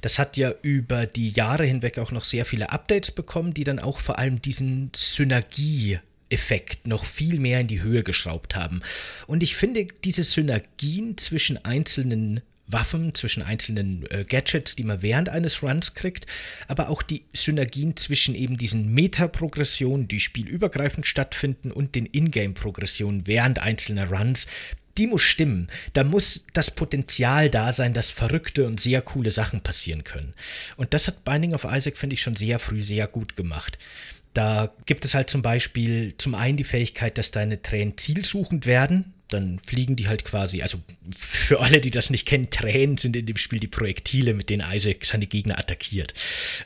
[0.03, 3.78] Das hat ja über die Jahre hinweg auch noch sehr viele Updates bekommen, die dann
[3.78, 8.82] auch vor allem diesen Synergie Effekt noch viel mehr in die Höhe geschraubt haben.
[9.26, 12.41] Und ich finde, diese Synergien zwischen einzelnen
[12.72, 16.26] Waffen, zwischen einzelnen äh, Gadgets, die man während eines Runs kriegt,
[16.68, 23.58] aber auch die Synergien zwischen eben diesen Meta-Progressionen, die spielübergreifend stattfinden, und den Ingame-Progressionen während
[23.58, 24.46] einzelner Runs,
[24.98, 25.68] die muss stimmen.
[25.92, 30.34] Da muss das Potenzial da sein, dass verrückte und sehr coole Sachen passieren können.
[30.76, 33.78] Und das hat Binding of Isaac, finde ich, schon sehr früh sehr gut gemacht.
[34.34, 39.14] Da gibt es halt zum Beispiel zum einen die Fähigkeit, dass deine Tränen zielsuchend werden
[39.30, 40.78] dann fliegen die halt quasi, also
[41.16, 44.70] für alle, die das nicht kennen, Tränen sind in dem Spiel die Projektile, mit denen
[44.70, 46.14] Isaac seine Gegner attackiert.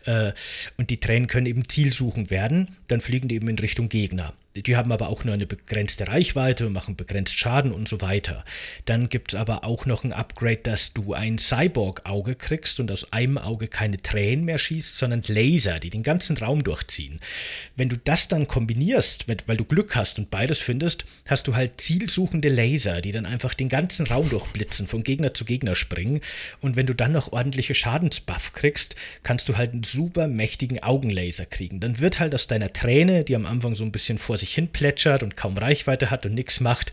[0.04, 0.32] Äh,
[0.76, 4.34] und die Tränen können eben zielsuchend werden, dann fliegen die eben in Richtung Gegner.
[4.56, 8.44] Die haben aber auch nur eine begrenzte Reichweite, machen begrenzt Schaden und so weiter.
[8.84, 13.12] Dann gibt es aber auch noch ein Upgrade, dass du ein Cyborg-Auge kriegst und aus
[13.12, 17.18] einem Auge keine Tränen mehr schießt, sondern Laser, die den ganzen Raum durchziehen.
[17.74, 21.80] Wenn du das dann kombinierst, weil du Glück hast und beides findest, hast du halt
[21.80, 26.20] zielsuchende Laser, die dann einfach den ganzen Raum durchblitzen, von Gegner zu Gegner springen.
[26.60, 28.94] Und wenn du dann noch ordentliche Schadensbuff kriegst,
[29.24, 31.80] kannst du halt einen super mächtigen Augenlaser kriegen.
[31.80, 34.68] Dann wird halt aus deiner Träne, die am Anfang so ein bisschen vor sich hin
[34.68, 36.92] plätschert und kaum Reichweite hat und nichts macht,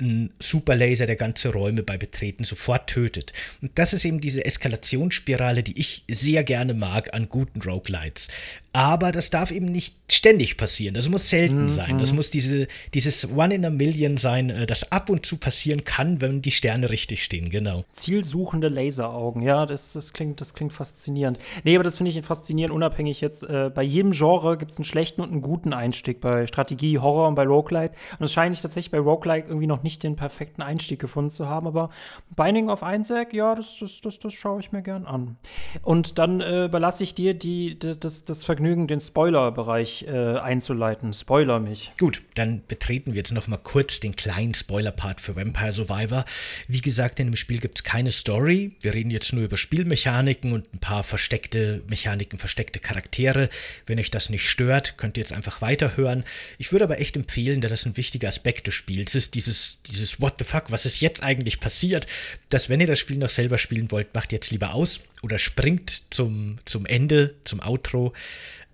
[0.00, 3.32] ein Superlaser, der ganze Räume bei Betreten sofort tötet.
[3.60, 8.28] Und das ist eben diese Eskalationsspirale, die ich sehr gerne mag an guten Roguelites.
[8.72, 10.94] Aber das darf eben nicht ständig passieren.
[10.94, 11.68] Das muss selten mhm.
[11.68, 11.98] sein.
[11.98, 15.84] Das muss diese, dieses One in a Million sein, äh, das ab und zu passieren
[15.84, 17.84] kann, wenn die Sterne richtig stehen, genau.
[17.92, 21.38] Zielsuchende Laseraugen, ja, das, das, klingt, das klingt faszinierend.
[21.64, 23.42] Nee, aber das finde ich faszinierend, unabhängig jetzt.
[23.42, 26.20] Äh, bei jedem Genre gibt es einen schlechten und einen guten Einstieg.
[26.20, 27.94] Bei Strategie Horror und bei Roguelike.
[28.18, 31.46] Und es scheint ich tatsächlich bei Roguelike irgendwie noch nicht den perfekten Einstieg gefunden zu
[31.46, 31.66] haben.
[31.66, 31.90] Aber
[32.36, 35.36] Binding of Isaac, ja, das, das, das, das schaue ich mir gern an.
[35.82, 41.12] Und dann äh, überlasse ich dir die, das, das Vergnügen, den Spoiler-Bereich äh, einzuleiten.
[41.12, 41.90] Spoiler mich.
[41.98, 46.24] Gut, dann betreten wir jetzt noch mal kurz den kleinen Spoiler-Part für Vampire Survivor.
[46.68, 48.72] Wie gesagt, in dem Spiel gibt es keine Story.
[48.80, 53.48] Wir reden jetzt nur über Spielmechaniken und ein paar versteckte Mechaniken, versteckte Charaktere.
[53.86, 56.24] Wenn euch das nicht stört, könnt ihr jetzt einfach weiterhören.
[56.58, 60.20] Ich würde aber echt empfehlen, da das ein wichtiger Aspekt des Spiels ist, dieses, dieses
[60.20, 62.06] What the fuck, was ist jetzt eigentlich passiert,
[62.48, 66.12] dass wenn ihr das Spiel noch selber spielen wollt, macht jetzt lieber aus oder springt
[66.12, 68.12] zum, zum Ende, zum Outro.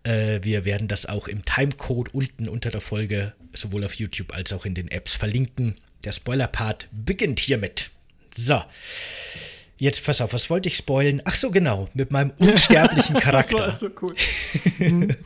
[0.08, 4.52] Äh, wir werden das auch im Timecode unten unter der Folge sowohl auf YouTube als
[4.52, 5.76] auch in den Apps verlinken.
[6.04, 7.90] Der Spoiler-Part beginnt hiermit.
[8.34, 8.62] So.
[9.80, 11.22] Jetzt pass auf, was wollte ich spoilen?
[11.24, 13.56] Ach so, genau, mit meinem unsterblichen Charakter.
[13.56, 15.16] das war also cool.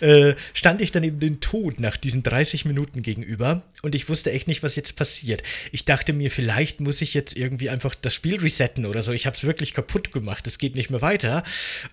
[0.00, 4.30] äh, stand ich dann eben den Tod nach diesen 30 Minuten gegenüber und ich wusste
[4.30, 5.42] echt nicht, was jetzt passiert.
[5.72, 9.10] Ich dachte mir, vielleicht muss ich jetzt irgendwie einfach das Spiel resetten oder so.
[9.10, 11.42] Ich habe es wirklich kaputt gemacht, es geht nicht mehr weiter.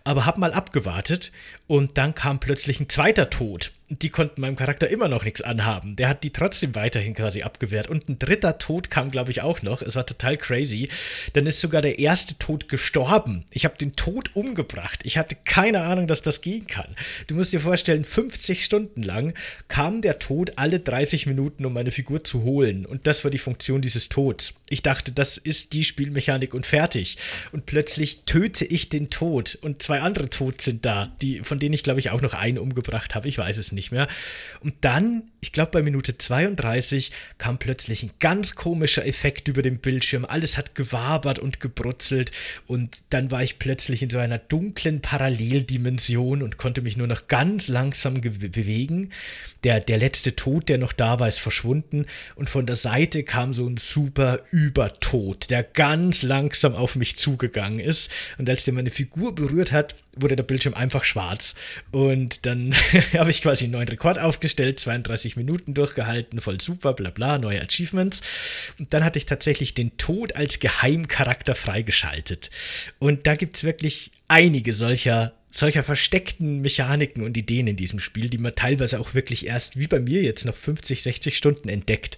[0.04, 1.32] Aber hab mal abgewartet
[1.66, 5.96] und dann kam plötzlich ein zweiter Tod die konnten meinem Charakter immer noch nichts anhaben.
[5.96, 7.88] Der hat die trotzdem weiterhin quasi abgewehrt.
[7.88, 9.82] Und ein dritter Tod kam, glaube ich, auch noch.
[9.82, 10.90] Es war total crazy.
[11.34, 13.46] Dann ist sogar der erste Tod gestorben.
[13.52, 15.02] Ich habe den Tod umgebracht.
[15.04, 16.96] Ich hatte keine Ahnung, dass das gehen kann.
[17.28, 19.34] Du musst dir vorstellen, 50 Stunden lang
[19.68, 22.86] kam der Tod alle 30 Minuten, um meine Figur zu holen.
[22.86, 24.54] Und das war die Funktion dieses Tods.
[24.70, 27.18] Ich dachte, das ist die Spielmechanik und fertig.
[27.52, 29.58] Und plötzlich töte ich den Tod.
[29.62, 32.58] Und zwei andere Tods sind da, die, von denen ich, glaube ich, auch noch einen
[32.58, 33.28] umgebracht habe.
[33.28, 34.08] Ich weiß es nicht nicht mehr.
[34.62, 39.80] Und dann, ich glaube bei Minute 32, kam plötzlich ein ganz komischer Effekt über dem
[39.80, 40.26] Bildschirm.
[40.26, 42.32] Alles hat gewabert und gebrutzelt
[42.66, 47.28] und dann war ich plötzlich in so einer dunklen Paralleldimension und konnte mich nur noch
[47.28, 49.10] ganz langsam bewegen.
[49.64, 52.06] Der, der letzte Tod, der noch da war, ist verschwunden
[52.36, 57.80] und von der Seite kam so ein super Übertod, der ganz langsam auf mich zugegangen
[57.80, 61.56] ist und als der meine Figur berührt hat, wurde der Bildschirm einfach schwarz
[61.92, 62.74] und dann
[63.14, 68.22] habe ich quasi neuen Rekord aufgestellt, 32 Minuten durchgehalten, voll super, bla bla, neue Achievements.
[68.80, 72.50] Und dann hatte ich tatsächlich den Tod als Geheimcharakter freigeschaltet.
[73.00, 78.28] Und da gibt es wirklich einige solcher solcher versteckten Mechaniken und Ideen in diesem Spiel,
[78.28, 82.18] die man teilweise auch wirklich erst, wie bei mir jetzt, noch 50, 60 Stunden entdeckt.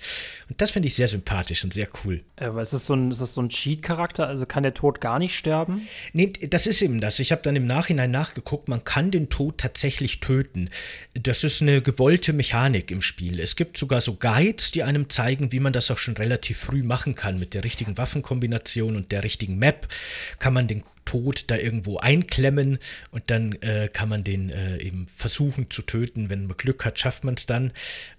[0.49, 2.23] Und das finde ich sehr sympathisch und sehr cool.
[2.37, 4.27] Aber ist das so ein, so ein Cheat-Charakter?
[4.27, 5.85] Also kann der Tod gar nicht sterben?
[6.13, 7.19] Nee, das ist eben das.
[7.19, 10.69] Ich habe dann im Nachhinein nachgeguckt, man kann den Tod tatsächlich töten.
[11.13, 13.41] Das ist eine gewollte Mechanik im Spiel.
[13.41, 16.83] Es gibt sogar so Guides, die einem zeigen, wie man das auch schon relativ früh
[16.83, 17.37] machen kann.
[17.37, 19.87] Mit der richtigen Waffenkombination und der richtigen Map
[20.39, 22.79] kann man den Tod da irgendwo einklemmen
[23.11, 26.29] und dann äh, kann man den äh, eben versuchen zu töten.
[26.29, 27.71] Wenn man Glück hat, schafft man es dann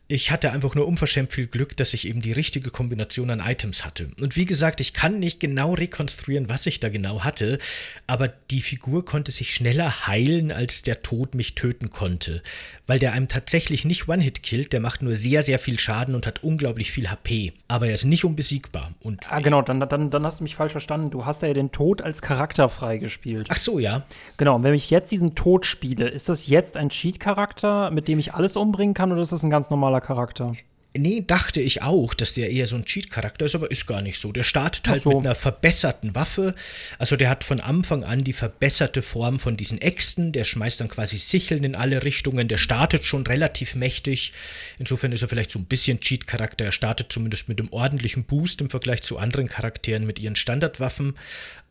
[0.09, 3.85] ich hatte einfach nur unverschämt viel Glück, dass ich eben die richtige Kombination an Items
[3.85, 4.09] hatte.
[4.21, 7.59] Und wie gesagt, ich kann nicht genau rekonstruieren, was ich da genau hatte,
[8.07, 12.43] aber die Figur konnte sich schneller heilen, als der Tod mich töten konnte.
[12.87, 16.25] Weil der einem tatsächlich nicht One-Hit killt, der macht nur sehr, sehr viel Schaden und
[16.25, 17.53] hat unglaublich viel HP.
[17.67, 18.93] Aber er ist nicht unbesiegbar.
[19.01, 21.11] Und ah, genau, dann, dann, dann hast du mich falsch verstanden.
[21.11, 23.49] Du hast ja den Tod als Charakter freigespielt.
[23.51, 24.05] Ach so, ja.
[24.37, 28.21] Genau, und wenn ich jetzt diesen Tod spiele, ist das jetzt ein Cheat-Charakter, mit dem
[28.21, 30.53] ich alles umbringen kann, oder ist das ein ganz normaler toller Charakter.
[30.99, 34.18] Nee, dachte ich auch, dass der eher so ein Cheat-Charakter ist, aber ist gar nicht
[34.18, 34.32] so.
[34.32, 35.11] Der startet halt so.
[35.11, 36.55] mit einer verbesserten Waffe.
[36.99, 40.32] Also der hat von Anfang an die verbesserte Form von diesen Äxten.
[40.32, 42.49] Der schmeißt dann quasi Sicheln in alle Richtungen.
[42.49, 44.32] Der startet schon relativ mächtig.
[44.78, 46.64] Insofern ist er vielleicht so ein bisschen Cheat-Charakter.
[46.64, 51.14] Er startet zumindest mit einem ordentlichen Boost im Vergleich zu anderen Charakteren mit ihren Standardwaffen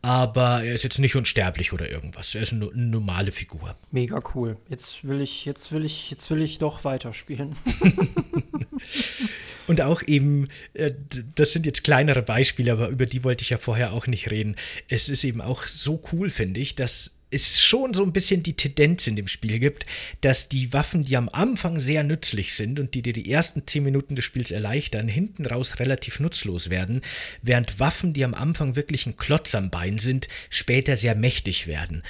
[0.05, 2.35] aber er ist jetzt nicht unsterblich oder irgendwas.
[2.35, 3.75] Er ist eine, eine, normale Figur.
[3.89, 4.55] Mega cool.
[4.69, 7.55] Jetzt will ich, jetzt will ich, jetzt will ich doch weiterspielen.
[9.67, 10.45] Und auch eben,
[10.75, 10.93] äh,
[11.33, 14.57] das sind jetzt kleinere Beispiele, aber über die wollte ich ja vorher auch nicht reden.
[14.87, 18.55] Es ist eben auch so cool, finde ich, dass es schon so ein bisschen die
[18.55, 19.85] Tendenz in dem Spiel gibt,
[20.21, 23.83] dass die Waffen, die am Anfang sehr nützlich sind und die dir die ersten 10
[23.83, 27.01] Minuten des Spiels erleichtern, hinten raus relativ nutzlos werden,
[27.41, 32.03] während Waffen, die am Anfang wirklich ein Klotz am Bein sind, später sehr mächtig werden.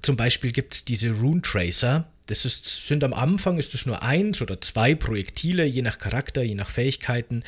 [0.00, 4.02] Zum Beispiel gibt es diese Rune Tracer, das ist, sind am Anfang ist es nur
[4.02, 7.42] eins oder zwei Projektile, je nach Charakter, je nach Fähigkeiten,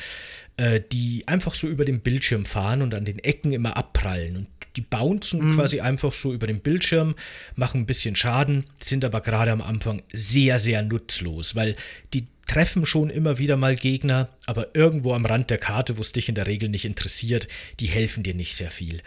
[0.57, 4.37] äh, die einfach so über den Bildschirm fahren und an den Ecken immer abprallen.
[4.37, 5.51] Und die bouncen mhm.
[5.55, 7.15] quasi einfach so über den Bildschirm,
[7.55, 11.75] machen ein bisschen Schaden, sind aber gerade am Anfang sehr, sehr nutzlos, weil
[12.13, 16.11] die treffen schon immer wieder mal Gegner, aber irgendwo am Rand der Karte, wo es
[16.11, 17.47] dich in der Regel nicht interessiert,
[17.79, 19.01] die helfen dir nicht sehr viel.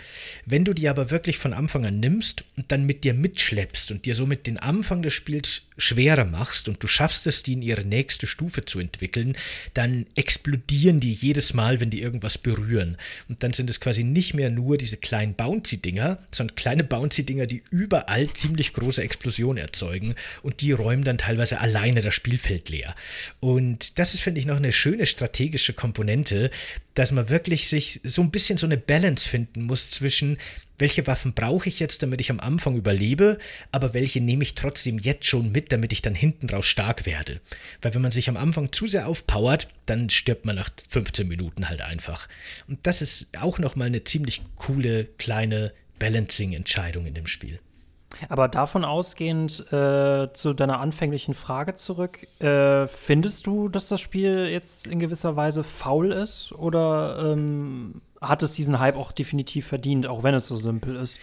[0.45, 4.07] Wenn du die aber wirklich von Anfang an nimmst und dann mit dir mitschleppst und
[4.07, 7.85] dir somit den Anfang des Spiels schwerer machst und du schaffst es, die in ihre
[7.85, 9.37] nächste Stufe zu entwickeln,
[9.75, 12.97] dann explodieren die jedes Mal, wenn die irgendwas berühren.
[13.29, 17.63] Und dann sind es quasi nicht mehr nur diese kleinen Bouncy-Dinger, sondern kleine Bouncy-Dinger, die
[17.71, 22.95] überall ziemlich große Explosionen erzeugen und die räumen dann teilweise alleine das Spielfeld leer.
[23.41, 26.51] Und das ist, finde ich, noch eine schöne strategische Komponente,
[26.99, 30.37] dass man wirklich sich so ein bisschen so eine Balance finden muss zwischen,
[30.79, 33.39] welche Waffen brauche ich jetzt, damit ich am Anfang überlebe,
[33.71, 37.41] aber welche nehme ich trotzdem jetzt schon mit, damit ich dann hinten raus stark werde.
[37.83, 41.69] Weil wenn man sich am Anfang zu sehr aufpowert, dann stirbt man nach 15 Minuten
[41.69, 42.29] halt einfach.
[42.67, 47.61] Und das ist auch nochmal eine ziemlich coole kleine Balancing-Entscheidung in dem Spiel.
[48.29, 54.49] Aber davon ausgehend äh, zu deiner anfänglichen Frage zurück, äh, findest du, dass das Spiel
[54.49, 60.07] jetzt in gewisser Weise faul ist oder ähm, hat es diesen Hype auch definitiv verdient,
[60.07, 61.21] auch wenn es so simpel ist?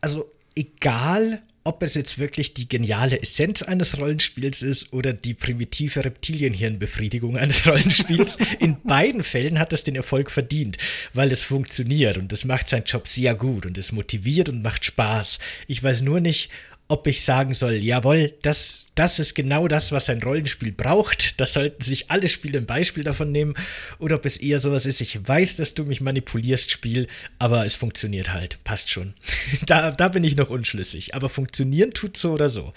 [0.00, 0.24] Also
[0.54, 7.36] egal, ob es jetzt wirklich die geniale Essenz eines Rollenspiels ist oder die primitive Reptilienhirnbefriedigung
[7.36, 8.38] eines Rollenspiels.
[8.58, 10.78] In beiden Fällen hat es den Erfolg verdient,
[11.14, 14.84] weil es funktioniert und es macht seinen Job sehr gut und es motiviert und macht
[14.84, 15.38] Spaß.
[15.68, 16.50] Ich weiß nur nicht,
[16.88, 21.40] ob ich sagen soll, jawohl, das, das ist genau das, was ein Rollenspiel braucht.
[21.40, 23.54] Das sollten sich alle Spiele ein Beispiel davon nehmen.
[23.98, 27.06] Oder ob es eher sowas ist, ich weiß, dass du mich manipulierst, Spiel,
[27.38, 28.62] aber es funktioniert halt.
[28.62, 29.14] Passt schon.
[29.66, 31.14] da, da bin ich noch unschlüssig.
[31.14, 32.74] Aber funktionieren tut so oder so.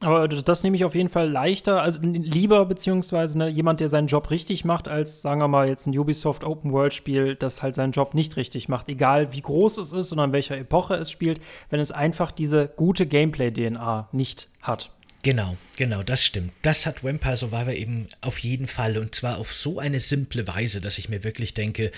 [0.00, 4.06] Aber das, nehme ich auf jeden Fall leichter, also lieber beziehungsweise ne, jemand, der seinen
[4.06, 7.74] Job richtig macht, als sagen wir mal jetzt ein Ubisoft Open World Spiel, das halt
[7.74, 8.88] seinen Job nicht richtig macht.
[8.88, 12.66] Egal wie groß es ist und an welcher Epoche es spielt, wenn es einfach diese
[12.66, 14.90] gute Gameplay-DNA nicht hat.
[15.26, 16.52] Genau, genau, das stimmt.
[16.62, 20.80] Das hat Vampire Survivor eben auf jeden Fall und zwar auf so eine simple Weise,
[20.80, 21.90] dass ich mir wirklich denke,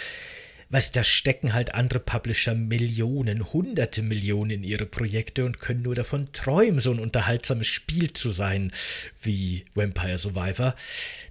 [0.70, 5.94] was da stecken halt andere Publisher Millionen, hunderte Millionen in ihre Projekte und können nur
[5.94, 8.72] davon träumen, so ein unterhaltsames Spiel zu sein
[9.20, 10.74] wie Vampire Survivor.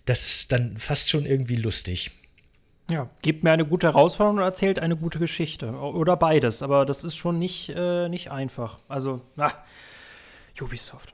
[0.06, 2.12] Das ist dann fast schon irgendwie lustig.
[2.92, 5.72] Ja, gibt mir eine gute Herausforderung und erzählt eine gute Geschichte.
[5.72, 8.78] Oder beides, aber das ist schon nicht, äh, nicht einfach.
[8.88, 9.52] Also, na,
[10.62, 11.14] Ubisoft.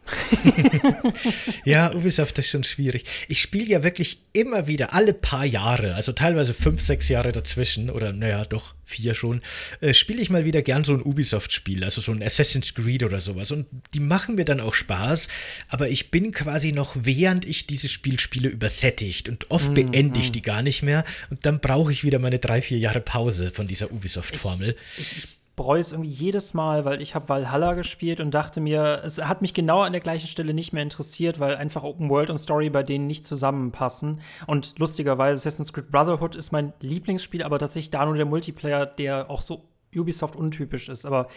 [1.66, 3.04] ja, Ubisoft ist schon schwierig.
[3.28, 7.90] Ich spiele ja wirklich immer wieder, alle paar Jahre, also teilweise fünf, sechs Jahre dazwischen,
[7.90, 9.42] oder naja, doch vier schon,
[9.82, 13.22] äh, spiele ich mal wieder gern so ein Ubisoft-Spiel, also so ein Assassin's Creed oder
[13.22, 13.52] sowas.
[13.52, 15.28] Und die machen mir dann auch Spaß,
[15.70, 19.30] aber ich bin quasi noch, während ich dieses Spiel spiele, übersättigt.
[19.30, 20.34] Und oft mm, beende ich mm.
[20.34, 21.04] die gar nicht mehr.
[21.30, 24.76] Und dann brauche ich wieder meine drei, vier Jahre Pause von dieser Ubisoft-Formel.
[24.98, 28.60] Ich, ich, ich bereue es irgendwie jedes Mal, weil ich habe Valhalla gespielt und dachte
[28.60, 32.10] mir, es hat mich genau an der gleichen Stelle nicht mehr interessiert, weil einfach Open
[32.10, 34.22] World und Story bei denen nicht zusammenpassen.
[34.48, 39.30] Und lustigerweise Assassin's Creed Brotherhood ist mein Lieblingsspiel, aber tatsächlich da nur der Multiplayer, der
[39.30, 41.06] auch so Ubisoft untypisch ist.
[41.06, 41.28] Aber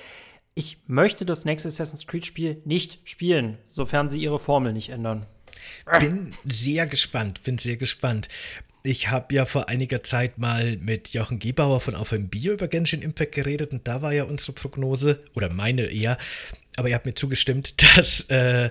[0.55, 5.27] ich möchte das nächste Assassin's Creed Spiel nicht spielen, sofern sie ihre Formel nicht ändern.
[6.01, 8.29] Bin sehr gespannt, bin sehr gespannt.
[8.87, 13.03] Ich habe ja vor einiger Zeit mal mit Jochen Gebauer von ein Bio über Genshin
[13.03, 16.16] Impact geredet und da war ja unsere Prognose, oder meine eher,
[16.76, 18.70] aber ihr habt mir zugestimmt, dass äh,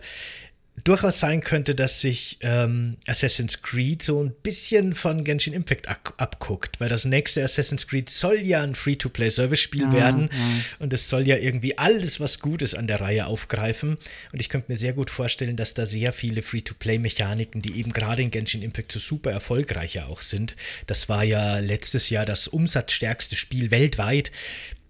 [0.84, 6.80] durchaus sein könnte, dass sich ähm, Assassin's Creed so ein bisschen von Genshin Impact abguckt,
[6.80, 9.94] weil das nächste Assassin's Creed soll ja ein Free-to-Play-Service-Spiel mhm.
[9.94, 10.64] werden mhm.
[10.80, 13.98] und es soll ja irgendwie alles, was gut ist an der Reihe aufgreifen
[14.34, 18.22] und ich könnte mir sehr gut vorstellen, dass da sehr viele Free-to-Play-Mechaniken, die eben gerade
[18.22, 20.56] in Genshin Impact so super erfolgreich ja auch sind,
[20.88, 24.32] das war ja letztes Jahr das umsatzstärkste Spiel weltweit,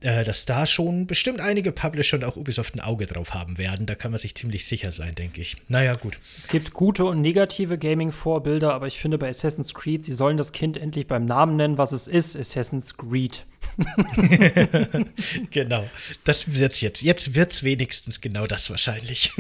[0.02, 3.86] dass da schon bestimmt einige Publisher und auch Ubisoft ein Auge drauf haben werden.
[3.86, 5.58] Da kann man sich ziemlich sicher sein, denke ich.
[5.68, 6.20] Naja, gut.
[6.38, 10.52] Es gibt gute und negative Gaming-Vorbilder, aber ich finde bei Assassin's Creed, sie sollen das
[10.52, 13.46] Kind endlich beim Namen nennen, was es ist: Assassin's Creed.
[15.52, 15.90] genau.
[16.24, 17.02] Das wird's jetzt.
[17.02, 19.32] Jetzt wird's wenigstens genau das wahrscheinlich.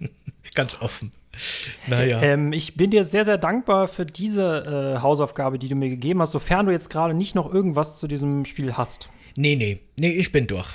[0.54, 1.12] Ganz offen.
[1.86, 2.20] Naja.
[2.22, 6.20] Ähm, ich bin dir sehr, sehr dankbar für diese äh, Hausaufgabe, die du mir gegeben
[6.20, 9.08] hast, sofern du jetzt gerade nicht noch irgendwas zu diesem Spiel hast.
[9.38, 10.66] Nee, nee, nee, ich bin durch.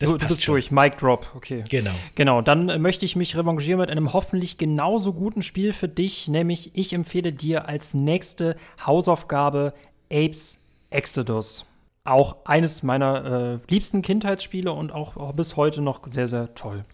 [0.00, 0.54] Das du, du bist schon.
[0.54, 1.62] durch, Mic Drop, okay.
[1.70, 1.94] Genau.
[2.16, 6.72] Genau, dann möchte ich mich revanchieren mit einem hoffentlich genauso guten Spiel für dich, nämlich
[6.74, 9.72] ich empfehle dir als nächste Hausaufgabe
[10.10, 11.64] Apes Exodus.
[12.02, 16.84] Auch eines meiner äh, liebsten Kindheitsspiele und auch, auch, bis heute noch sehr, sehr toll.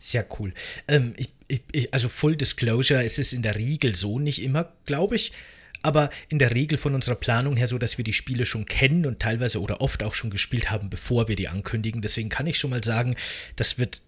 [0.00, 0.52] Sehr cool.
[0.88, 5.14] Ähm, ich, ich, also Full Disclosure, es ist in der Regel so, nicht immer, glaube
[5.14, 5.30] ich
[5.84, 9.06] aber in der Regel von unserer Planung her so, dass wir die Spiele schon kennen
[9.06, 12.02] und teilweise oder oft auch schon gespielt haben, bevor wir die ankündigen.
[12.02, 13.16] Deswegen kann ich schon mal sagen,
[13.56, 14.00] das wird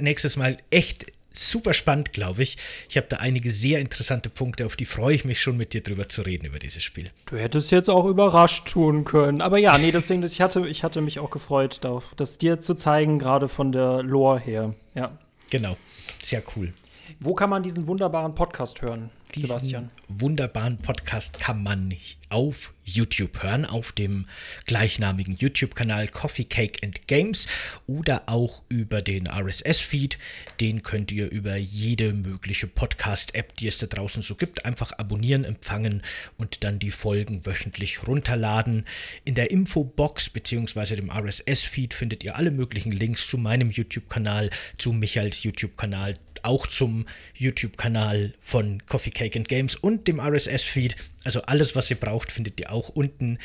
[0.00, 2.56] nächstes Mal echt super spannend, glaube ich.
[2.88, 5.82] Ich habe da einige sehr interessante Punkte, auf die freue ich mich schon mit dir
[5.82, 7.10] drüber zu reden, über dieses Spiel.
[7.26, 9.40] Du hättest jetzt auch überrascht tun können.
[9.40, 12.74] Aber ja, nee, deswegen, ich hatte, ich hatte mich auch gefreut, darauf, das dir zu
[12.74, 14.74] zeigen, gerade von der Lore her.
[14.94, 15.16] Ja.
[15.50, 15.76] Genau,
[16.22, 16.72] sehr cool.
[17.20, 19.90] Wo kann man diesen wunderbaren Podcast hören, diesen Sebastian?
[20.08, 21.94] wunderbaren Podcast kann man
[22.30, 24.26] auf YouTube hören, auf dem
[24.66, 27.46] gleichnamigen YouTube-Kanal Coffee Cake and Games
[27.86, 30.18] oder auch über den RSS-Feed.
[30.60, 35.44] Den könnt ihr über jede mögliche Podcast-App, die es da draußen so gibt, einfach abonnieren,
[35.44, 36.02] empfangen
[36.38, 38.86] und dann die Folgen wöchentlich runterladen.
[39.24, 40.96] In der Infobox bzw.
[40.96, 47.06] dem RSS-Feed findet ihr alle möglichen Links zu meinem YouTube-Kanal, zu Michaels YouTube-Kanal, auch zum
[47.34, 50.94] YouTube-Kanal von Coffee Cake and Games und dem RSS-Feed.
[51.24, 53.38] Also alles, was ihr braucht, findet ihr auch unten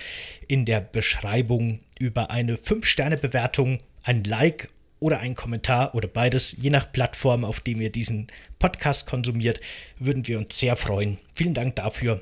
[0.47, 4.69] in der Beschreibung über eine 5-Sterne-Bewertung, ein Like
[4.99, 8.27] oder ein Kommentar oder beides, je nach Plattform, auf dem ihr diesen
[8.59, 9.61] Podcast konsumiert,
[9.97, 11.17] würden wir uns sehr freuen.
[11.33, 12.21] Vielen Dank dafür.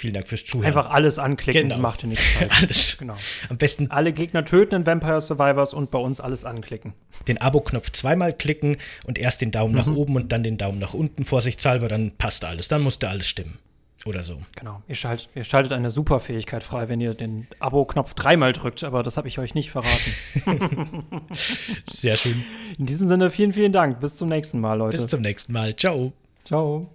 [0.00, 0.66] Vielen Dank fürs Zuhören.
[0.68, 1.78] Einfach alles anklicken, Genau.
[1.80, 2.62] macht ihr nichts falsch.
[2.62, 2.96] alles.
[2.98, 3.16] Genau.
[3.48, 6.94] Am besten Alle Gegner töten in Vampire Survivors und bei uns alles anklicken.
[7.26, 8.76] den Abo-Knopf zweimal klicken
[9.06, 12.44] und erst den Daumen nach oben und dann den Daumen nach unten vorsichtshalber, dann passt
[12.44, 12.68] alles.
[12.68, 13.58] Dann musste alles stimmen.
[14.06, 14.40] Oder so.
[14.54, 14.80] Genau.
[14.86, 19.16] Ihr schaltet, ihr schaltet eine Superfähigkeit frei, wenn ihr den Abo-Knopf dreimal drückt, aber das
[19.16, 21.02] habe ich euch nicht verraten.
[21.84, 22.44] Sehr schön.
[22.78, 23.98] In diesem Sinne, vielen, vielen Dank.
[23.98, 24.96] Bis zum nächsten Mal, Leute.
[24.96, 25.74] Bis zum nächsten Mal.
[25.74, 26.12] Ciao.
[26.44, 26.86] Ciao.